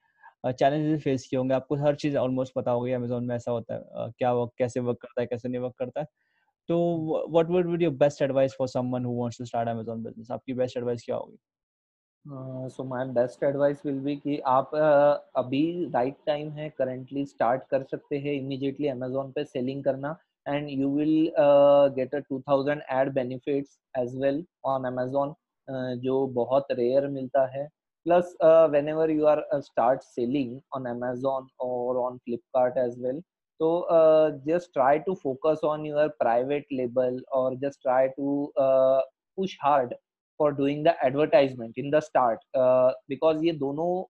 चैलेंजेस 0.48 1.02
फेस 1.04 1.28
किए 1.30 1.38
होंगे, 1.40 1.54
आपको 1.56 1.76
हर 1.78 1.96
चीज़ 1.96 2.18
ऑलमोस्ट 2.18 2.54
पता 2.56 2.72
होगी 2.72 2.92
अमेजोन 2.94 3.26
में 3.26 3.36
ऐसा 3.36 3.52
होता 3.52 3.76
है 3.76 4.12
क्या 4.20 4.34
वर्क 4.34 4.52
कैसे 4.58 4.80
वर्क 4.80 4.98
करता 5.02 5.22
है, 5.22 5.28
कैसे 5.28 5.50
नहीं 5.50 5.62
वर्क 5.62 5.76
करता 5.80 6.02
है. 6.02 6.08
तो 6.70 7.30
what 7.38 7.50
would 7.52 7.82
your 7.84 7.94
best 7.96 8.22
advice 8.22 8.56
for 8.60 8.68
someone 8.70 9.06
who 9.06 9.16
wants 9.22 9.38
to 9.40 9.46
start 9.46 9.70
Amazon 9.70 10.04
business 10.04 10.32
आपकी 10.32 10.54
बेस्ट 10.54 10.78
एडवाइस 10.78 11.04
क्या 11.06 11.16
होगी? 11.18 11.38
So 12.26 12.84
my 12.84 13.06
best 13.06 13.44
advice 13.44 13.82
will 13.86 14.00
be 14.00 14.16
कि 14.16 14.38
आप 14.48 14.70
uh, 14.76 15.40
अभी 15.40 15.62
राइट 15.94 16.14
right 16.14 16.26
टाइम 16.26 16.50
है 16.52 16.70
करंटली 16.78 17.26
स्टार्ट 17.26 17.64
कर 17.72 17.84
सकते 17.84 18.18
हैं 18.18 18.34
इमीडिएटली 18.34 18.88
अमेजोन 18.88 19.32
पे 19.32 19.44
सेलिंग 19.46 19.84
करना 19.84 20.16
and 20.48 20.70
you 20.70 20.90
will 20.90 21.32
get 21.96 22.16
a 22.16 22.20
2000 22.32 22.82
ad 22.92 23.12
benefits 23.14 23.78
as 23.98 24.16
well 24.22 24.44
on 24.66 24.86
Amazon 24.86 25.34
जो 26.04 26.26
बहुत 26.38 26.72
रेयर 26.72 27.08
मिलता 27.08 27.46
है। 27.56 27.68
Plus 28.06 28.34
whenever 28.90 29.12
you 29.12 29.26
are 29.26 29.44
start 29.54 30.02
selling 30.04 30.60
on 30.76 30.86
Amazon 30.86 31.48
और 31.68 31.98
on 31.98 32.18
Flipkart 32.18 32.78
as 32.78 33.00
well 33.04 33.22
just 34.46 34.70
try 34.76 34.94
to 35.04 35.14
focus 35.18 35.62
on 35.64 35.84
your 35.86 36.08
private 36.22 36.72
label 36.78 37.20
or 37.38 37.46
just 37.60 37.82
try 37.84 38.02
to 38.16 38.32
uh, 38.64 39.02
push 39.38 39.54
hard 39.62 39.94
for 40.40 40.54
doing 40.56 40.86
the 40.86 40.96
advertisement 41.04 41.80
in 41.80 41.90
the 41.92 42.00
start 42.02 42.40
because 43.10 43.44
ये 43.46 43.52
दोनों 43.58 44.04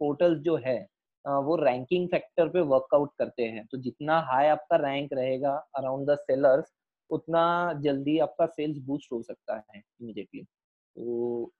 portals 0.00 0.38
जो 0.42 0.56
है 0.56 0.78
uh, 1.24 1.42
वो 1.44 1.56
ranking 1.56 2.08
factor 2.08 2.48
पे 2.48 2.60
workout 2.66 3.10
करते 3.18 3.44
हैं। 3.44 3.66
तो 3.66 3.78
जितना 3.78 4.18
हाई 4.30 4.46
आपका 4.48 4.76
रैंक 4.78 5.12
रहेगा 5.12 5.54
अराउंड 5.76 6.10
द 6.10 6.16
सेलर्स 6.20 6.72
उतना 7.10 7.42
जल्दी 7.82 8.18
आपका 8.18 8.46
सेल्स 8.48 8.78
बूस्ट 8.86 9.12
हो 9.12 9.22
सकता 9.22 9.56
है 9.56 9.78
इमीडिएटली 9.78 10.42
तो 10.42 11.52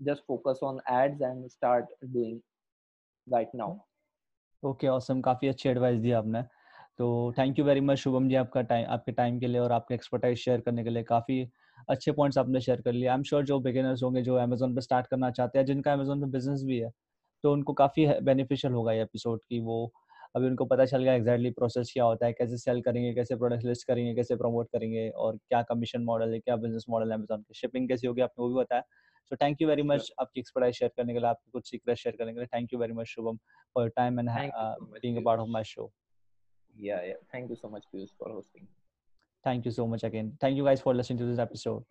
just 0.00 0.22
focus 0.26 0.60
on 0.64 0.80
ads 0.92 1.22
and 1.22 1.46
start 1.48 1.86
doing 2.04 2.40
right 3.26 3.50
now 3.54 3.76
okay 4.62 4.88
awesome 4.88 5.20
काफ़ी 5.20 5.48
अच्छी 5.48 5.68
एडवाइस 5.68 5.98
दी 6.00 6.10
आपने। 6.12 6.42
तो 6.98 7.32
thank 7.38 7.58
you 7.58 7.64
very 7.64 7.80
much 7.80 7.98
Shubham 7.98 8.28
ji 8.28 8.34
आपका 8.34 8.62
टाइम 8.62 8.86
आपके 8.90 9.12
टाइम 9.12 9.38
के 9.40 9.46
लिए 9.46 9.60
और 9.60 9.72
आपके 9.72 9.94
एक्सपर्टाइज 9.94 10.38
शेयर 10.38 10.60
करने 10.60 10.84
के 10.84 10.90
लिए। 10.90 11.02
काफ़ी 11.02 11.42
अच्छे 11.88 12.12
पॉइंट्स 12.12 12.38
आपने 12.38 12.60
शेयर 12.60 12.80
कर 12.80 12.92
लिए। 12.92 13.06
आई 13.08 13.14
एम 13.14 13.22
श्योर 13.22 13.44
जो 13.44 13.58
बिगिनर्स 13.60 14.02
होंगे 14.02 14.22
जो 14.22 14.34
अमेजोन 14.38 14.74
पे 14.74 14.80
स्टार्ट 14.80 15.06
करना 15.06 15.30
चाहते 15.30 15.58
हैं 15.58 15.64
जिनका 15.66 15.92
अमेजोन 15.92 16.20
पे 16.20 16.26
बिज़नेस 16.30 16.62
भी 16.66 16.78
है 16.78 16.90
तो 17.44 17.52
उनको 17.52 17.72
काफ़ी 17.72 18.06
बेनिफिशियल 18.22 18.74
होगा 18.74 18.92
ये 18.92 19.02
एपिसोड 19.02 19.40
की 19.48 19.60
वो 19.60 19.92
अभी 20.36 20.46
उनको 20.46 20.64
पता 20.64 20.84
चल 20.84 21.02
गया 21.02 21.14
एग्जैक्टली 21.14 21.50
प्रोसेस 21.50 21.90
क्या 21.92 22.04
होता 22.04 22.26
है 22.26 22.32
कैसे 22.32 22.56
सेल 22.56 22.80
करेंगे 22.82 23.12
कैसे 23.14 23.36
प्रोडक्ट 23.36 23.64
लिस्ट 23.64 23.86
करेंगे 23.86 24.14
कैसे 24.14 24.36
प्रमोट 24.36 24.68
करेंगे 24.72 25.08
और 25.10 25.36
क्या 25.36 25.62
कमीशन 25.70 26.02
मॉडल 26.04 26.32
है 26.32 26.38
क्या 26.40 26.56
बिज़नेस 26.56 26.84
मॉडल 26.90 27.10
है 27.10 27.16
अमेजोन 27.18 27.42
के। 27.42 27.54
शिपिंग 27.60 27.88
कैसी 27.88 28.06
होगी 28.06 28.22
आपने 28.22 28.42
वो 28.42 28.48
भी 28.48 28.54
बताया 28.54 28.82
so 29.30 29.36
thank 29.42 29.62
you 29.62 29.68
very 29.68 29.82
much 29.82 30.10
आपकी 30.20 30.40
एक्सपर्टाइज 30.40 30.74
शेयर 30.74 30.90
करने 30.96 31.12
के 31.12 31.18
लिए 31.18 31.28
आपके 31.28 31.50
कुछ 31.52 31.70
सीक्रेट 31.70 31.98
शेयर 31.98 32.16
करने 32.16 32.32
के 32.32 32.40
लिए। 32.40 32.46
Thank 32.54 32.72
you 32.72 32.78
very 32.80 32.92
much 32.92 33.06
Shubham 33.06 33.36
for 33.76 33.88
time 33.96 34.20
and 34.20 34.30
being 34.30 35.18
a 35.18 35.22
part 35.24 35.40
of 35.40 35.48
my 35.48 35.64
show 35.64 35.90
yeah 36.74 37.00
yeah. 37.06 37.22
Thank 37.32 37.48
you 37.50 37.56
so 37.56 37.68
much 37.68 37.86
Piyush 37.92 38.12
for 38.16 38.28
hosting. 38.32 38.68
Thank 39.44 39.64
you 39.64 39.72
so 39.72 39.86
much 39.86 40.04
again. 40.04 40.32
Thank 40.40 40.56
you 40.56 40.64
guys 40.64 40.80
for 40.80 40.94
listening 40.94 41.18
to 41.24 41.32
this 41.32 41.48
episode. 41.48 41.82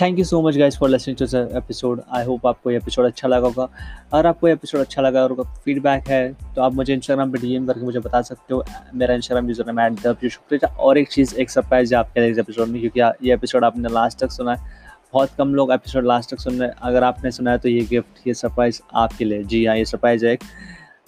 Thank 0.00 0.18
you 0.18 0.24
so 0.24 0.40
much 0.42 0.56
guys 0.56 0.76
for 0.78 0.88
listening 0.88 1.16
to 1.18 1.26
the 1.26 1.50
episode 1.56 2.00
I 2.16 2.24
hope 2.24 2.46
आपको 2.46 2.70
ये 2.70 2.76
episode 2.76 3.06
अच्छा 3.06 3.28
लगा 3.28 3.46
होगा। 3.46 3.64
अगर 4.12 4.26
आपको 4.26 4.48
ये 4.48 4.52
episode 4.54 4.80
अच्छा 4.80 5.02
लगा 5.02 5.22
और 5.22 5.42
फीडबैक 5.64 6.08
है 6.08 6.32
तो 6.54 6.62
आप 6.62 6.72
मुझे 6.74 6.94
इंस्टाग्राम 6.94 7.32
पे 7.32 7.38
डीएम 7.38 7.66
करके 7.66 7.84
मुझे 7.84 8.00
बता 8.00 8.20
सकते 8.22 8.54
हो। 8.54 8.62
मेरा 8.94 9.14
Instagram 9.14 9.48
user 9.48 9.66
name 9.66 9.80
at 9.80 10.00
the 10.06 10.28
शुक्रिया 10.28 10.74
और 10.76 10.98
एक 10.98 11.08
चीज़, 11.12 11.34
एक 11.34 11.50
सरप्राइज़ 11.50 11.94
है 11.94 11.98
आपके 12.00 12.28
एपिसोड 12.40 12.68
में, 12.68 12.80
क्योंकि 12.80 13.00
ये 13.28 13.34
एपिसोड 13.34 13.64
आपने 13.64 13.88
लास्ट 13.92 14.18
तक 14.18 14.30
सुना 14.32 14.54
है। 14.54 14.86
बहुत 15.12 15.30
कम 15.38 15.54
लोग 15.54 15.70
एपिसोड 15.72 16.06
लास्ट 16.06 16.30
तक 16.30 16.40
सुन 16.40 16.54
रहे 16.54 16.68
हैं। 16.68 16.74
अगर 16.82 17.04
आपने 17.04 17.30
सुना 17.30 17.50
है 17.50 17.58
तो 17.58 17.68
ये 17.68 17.80
गिफ्ट 17.90 18.26
ये 18.26 18.34
सरप्राइज़ 18.34 18.80
आपके 18.94 19.24
लिए। 19.24 19.44
जी 19.44 19.64
हाँ 19.64 19.76
ये 19.76 19.84
सरप्राइज़ 19.84 20.26
है 20.26 20.36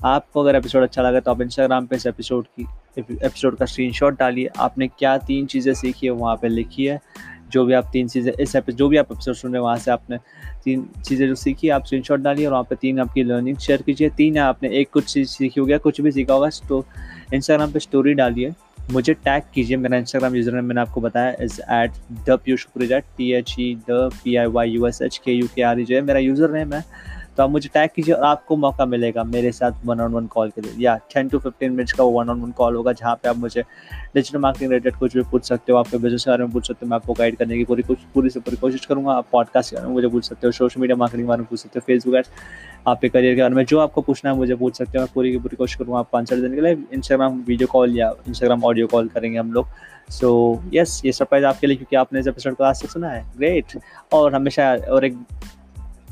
आपको 0.04 0.40
अगर 0.42 0.56
एपिसोड 0.56 0.82
अच्छा 0.82 1.02
लगा 1.02 1.20
तो 1.20 1.30
आप 1.30 1.40
इंस्टाग्राम 1.40 1.86
पे 1.86 1.96
इस 1.96 2.06
एपिसोड 2.06 2.46
की 2.50 2.66
एपिसोड 2.98 3.56
का 3.56 3.66
स्क्रीनशॉट 3.66 4.18
डालिए। 4.18 4.50
आपने 4.58 4.88
क्या 4.88 5.16
तीन 5.18 5.46
चीज़ें 5.46 5.72
सीखी 5.74 6.06
है 6.06 6.12
वहाँ 6.12 6.36
पे 6.36 6.48
लिखी 6.48 6.84
है। 6.84 6.98
जो 7.52 7.64
भी 7.64 7.72
आप 7.74 7.88
तीन 7.92 8.08
चीज़ें, 8.08 8.32
इस 8.32 8.54
एपिसोड 8.56 8.78
जो 8.78 8.88
भी 8.88 8.96
आप 8.96 9.12
एपिसोड 9.12 9.34
सुन 9.34 9.52
रहे 9.52 9.58
हैं, 9.58 9.64
वहाँ 9.64 9.76
से 9.76 9.90
आपने 9.90 10.18
तीन 10.64 10.86
चीज़ें 11.06 11.26
जो 11.28 11.34
सीखी 11.34 11.68
आप 11.68 11.86
स्क्रीन 11.86 12.22
डालिए 12.22 12.46
और 12.46 12.52
वहाँ 12.52 12.64
पे 12.64 12.76
तीन 12.76 13.00
आपकी 13.00 13.22
लर्निंग 13.22 13.56
शेयर 13.58 13.82
कीजिए। 13.82 14.10
तीन 14.10 14.38
आपने 14.38 14.68
एक 14.80 14.90
कुछ 14.92 15.12
चीज़ 15.12 15.28
सीखी 15.28 15.60
हो 15.60 15.66
गया 15.66 15.78
कुछ 15.78 16.00
भी 16.00 16.12
सीखा 16.12 16.34
होगा 16.34 16.48
तो 16.68 16.84
इंस्टाग्राम 17.34 17.72
पर 17.72 17.80
स्टोरी 17.80 18.14
डालिए। 18.14 18.52
मुझे 18.92 19.14
टैग 19.14 19.42
कीजिए 19.54 19.76
मेरा 19.76 19.96
इंस्टाग्राम 19.98 20.34
यूज़र 20.36 20.52
ने 20.52 20.60
मैंने 20.60 20.80
आपको 20.80 21.00
बताया 21.00 21.34
is 21.42 21.60
at 21.62 21.92
the 22.28 22.38
Piyush 22.44 22.64
Kureja 22.64 22.98
T 23.16 23.30
H 23.34 23.54
E 23.60 23.74
the 23.90 24.08
P 24.14 24.36
I 24.36 24.46
Y 24.56 24.70
U 24.70 24.86
S 24.86 25.00
H 25.02 25.20
K 25.24 25.32
U 25.32 25.48
K 25.54 25.62
R 25.62 25.80
E 25.80 25.84
जो 25.84 25.94
है 25.96 26.00
मेरा 26.02 26.20
यूज़र 26.20 26.50
नेम 26.52 26.72
है। 26.74 26.84
तो 27.40 27.44
आप 27.44 27.50
मुझे 27.50 27.68
टैग 27.74 27.90
कीजिए 27.96 28.14
और 28.14 28.24
आपको 28.24 28.56
मौका 28.56 28.84
मिलेगा 28.86 29.22
मेरे 29.24 29.50
साथ 29.52 29.84
वन 29.86 30.00
ऑन 30.00 30.12
वन 30.12 30.26
कॉल 30.26 30.50
के 30.50 30.60
लिए। 30.60 30.72
या 30.78 30.96
टेन 31.12 31.28
टू 31.28 31.38
फिफ्टीन 31.38 31.72
मिनट्स 31.72 31.92
का 31.92 32.04
वन 32.04 32.30
ऑन 32.30 32.40
वन 32.40 32.50
कॉल 32.58 32.74
होगा 32.76 32.92
जहाँ 32.92 33.14
पे 33.22 33.28
आप 33.28 33.36
मुझे 33.36 33.62
डिजिटल 34.14 34.38
मार्केटिंग 34.38 34.70
रिलेटेड 34.70 34.96
कुछ 34.96 35.16
भी 35.16 35.22
पूछ 35.30 35.44
सकते 35.44 35.72
हो 35.72 35.78
आपके 35.78 35.98
बिज़नेस 35.98 36.24
के 36.24 36.30
बारे 36.30 36.44
में 36.44 36.52
पूछ 36.52 36.66
सकते 36.68 36.86
हो 36.86 36.90
मैं 36.90 36.96
आपको 36.96 37.12
गाइड 37.12 37.36
करने 37.36 37.56
की 37.58 37.64
पूरी 37.64 37.82
कुछ 37.82 37.98
पूरी 38.14 38.30
से 38.30 38.40
पूरी 38.40 38.56
कोशिश 38.56 38.84
करूँगा। 38.86 39.12
आप 39.12 39.26
पॉडकास्ट 39.32 39.70
के 39.70 39.76
बारे 39.76 39.86
में 39.86 39.94
मुझे 39.94 40.08
पूछ 40.08 40.24
सकते 40.24 40.46
हो 40.46 40.50
सोशल 40.52 40.80
मीडिया 40.80 40.96
मार्केटिंग 40.96 41.26
के 41.26 41.28
बारे 41.28 41.40
में 41.40 41.46
पूछ 41.50 41.60
सकते 41.60 41.78
हो 41.78 41.84
फेसबुक 41.86 42.14
एड्स 42.16 42.30
आपके 42.88 43.08
करियर 43.08 43.34
के 43.34 43.42
बारे 43.42 43.54
में 43.54 43.64
जो 43.64 43.78
आपको 43.78 44.00
पूछना 44.02 44.30
है 44.30 44.36
मुझे 44.36 44.54
पूछ 44.54 44.76
सकते 44.78 44.98
हो। 44.98 45.04
मैं 45.04 45.12
पूरी 45.14 45.32
की 45.32 45.38
पूरी 45.38 45.56
कोशिश 45.56 45.76
करूँगा 45.76 45.98
आपको 45.98 46.18
आंसर 46.18 46.40
देने 46.40 46.54
के 46.56 46.62
लिए 46.62 46.76
इंस्टाग्राम 46.92 47.42
वीडियो 47.46 47.68
कॉल 47.72 47.96
या 47.98 48.12
इंस्टाग्राम 48.28 48.64
ऑडियो 48.64 48.86
कॉल 48.86 49.08
करेंगे 49.08 49.38
हम 49.38 49.52
लोग। 49.52 49.66
सो 50.10 50.28
so, 50.54 50.74
यस 50.74 50.96
yes, 50.96 51.04
ये 51.06 51.12
सरप्राइज़ 51.12 51.44
आपके 51.46 51.66
लिए 51.66 51.76
क्योंकि 51.76 51.96
आपने 51.96 52.20
इस 52.20 52.26
एपिसोड 52.26 52.54
को 52.54 52.64
आज 52.64 52.84
सुना 52.84 53.08
है। 53.08 53.24
ग्रेट 53.36 53.78
और 54.12 54.34
हमेशा 54.34 54.74
और 54.90 55.04
एक 55.04 55.18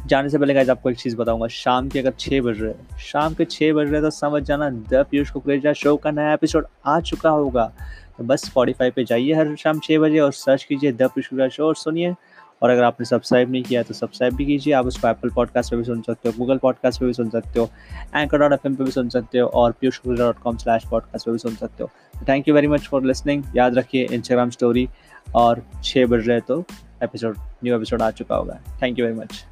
जाने 0.09 0.29
से 0.29 0.39
पहले 0.39 0.55
गाइज़ 0.55 0.71
आपको 0.71 0.91
एक 0.91 0.97
चीज़ 0.97 1.17
बताऊँगा। 1.17 1.47
शाम 1.49 1.89
के 1.89 1.99
अगर 1.99 2.13
छः 2.21 2.41
बज 2.41 2.61
रहे 2.61 2.99
शाम 3.01 3.35
के 3.35 3.45
छः 3.45 3.73
बज 3.73 3.91
रहे 3.93 4.01
तो 4.03 4.11
समझ 4.11 4.43
जाना 4.43 4.71
द 4.71 5.05
पीयूष 5.11 5.31
कुकरेजा 5.31 5.73
शो 5.73 5.97
का 5.97 6.11
नया 6.11 6.33
एपिसोड 6.33 6.67
आ 6.87 6.99
चुका 7.01 7.31
होगा। 7.31 7.73
तो 8.19 8.25
बस 8.25 8.45
स्पॉटीफाई 8.45 8.91
पे 8.91 9.05
जाइए 9.05 9.35
हर 9.35 9.55
शाम 9.57 9.81
छः 9.81 9.99
बजे 9.99 10.19
और 10.19 10.33
सर्च 10.33 10.65
कीजिए 10.65 10.93
द 10.93 11.03
पीयूष 11.05 11.27
कुकरेजा 11.27 11.49
शो 11.49 11.67
और 11.67 11.77
सुनिए। 11.77 12.15
और 12.63 12.71
अगर 12.71 12.83
आपने 12.85 13.05
सब्सक्राइब 13.07 13.51
नहीं 13.51 13.63
किया 13.63 13.83
तो 13.83 13.95
सब्सक्राइब 13.95 14.35
भी 14.35 14.45
कीजिए। 14.47 14.73
आप 14.75 14.87
उसको 14.87 15.09
एप्पल 15.09 15.31
पॉडकास्ट 15.31 15.71
पर 15.71 15.77
भी 15.77 15.85
सुन 15.85 16.01
सकते 16.03 16.29
हो 16.29 16.35
गूगल 16.39 16.59
पॉडकास्ट 16.59 17.01
पर 17.01 17.07
भी 17.07 17.13
सुन 17.13 17.29
सकते 17.31 17.61
हो 17.61 17.69
एंकर 18.17 18.39
डॉट 18.39 18.53
एफ़ 18.53 18.67
एम 18.67 18.75
पर 18.77 18.85
भी 18.85 18.91
सुन 18.91 19.09
सकते 19.09 19.39
हो 19.39 19.47
और 19.49 19.73
Piyush 19.81 20.01
dot 20.09 20.39
com 20.39 20.57
slash 20.57 20.87
podcast 20.91 21.27
पर 21.27 21.33
भी 21.33 21.39
सुन 21.39 21.55
सकते 21.55 21.83
हो। 21.83 21.91
Thank 22.29 22.49
you 22.49 22.55
very 22.55 22.69
much 22.69 22.89
for 22.89 23.05
listening 23.05 23.45
याद 23.57 23.79
रखिए 23.79 24.07
इंस्टाग्राम 24.07 24.51
स्टोरी 24.51 24.89
और 25.37 25.63
छः 25.85 26.07
बज 26.07 26.29
रहे 26.29 26.41
तो 26.41 26.63
एपिसोड 27.03 27.37
न्यू 27.65 27.77
एपिसोड 27.77 28.03
आ 28.03 28.11
चुका 28.11 28.37
होगा। 28.37 28.61
Thank 28.83 28.99
you 28.99 29.07
very 29.07 29.19
much 29.19 29.45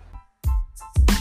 Thank 0.78 1.10
you 1.10 1.15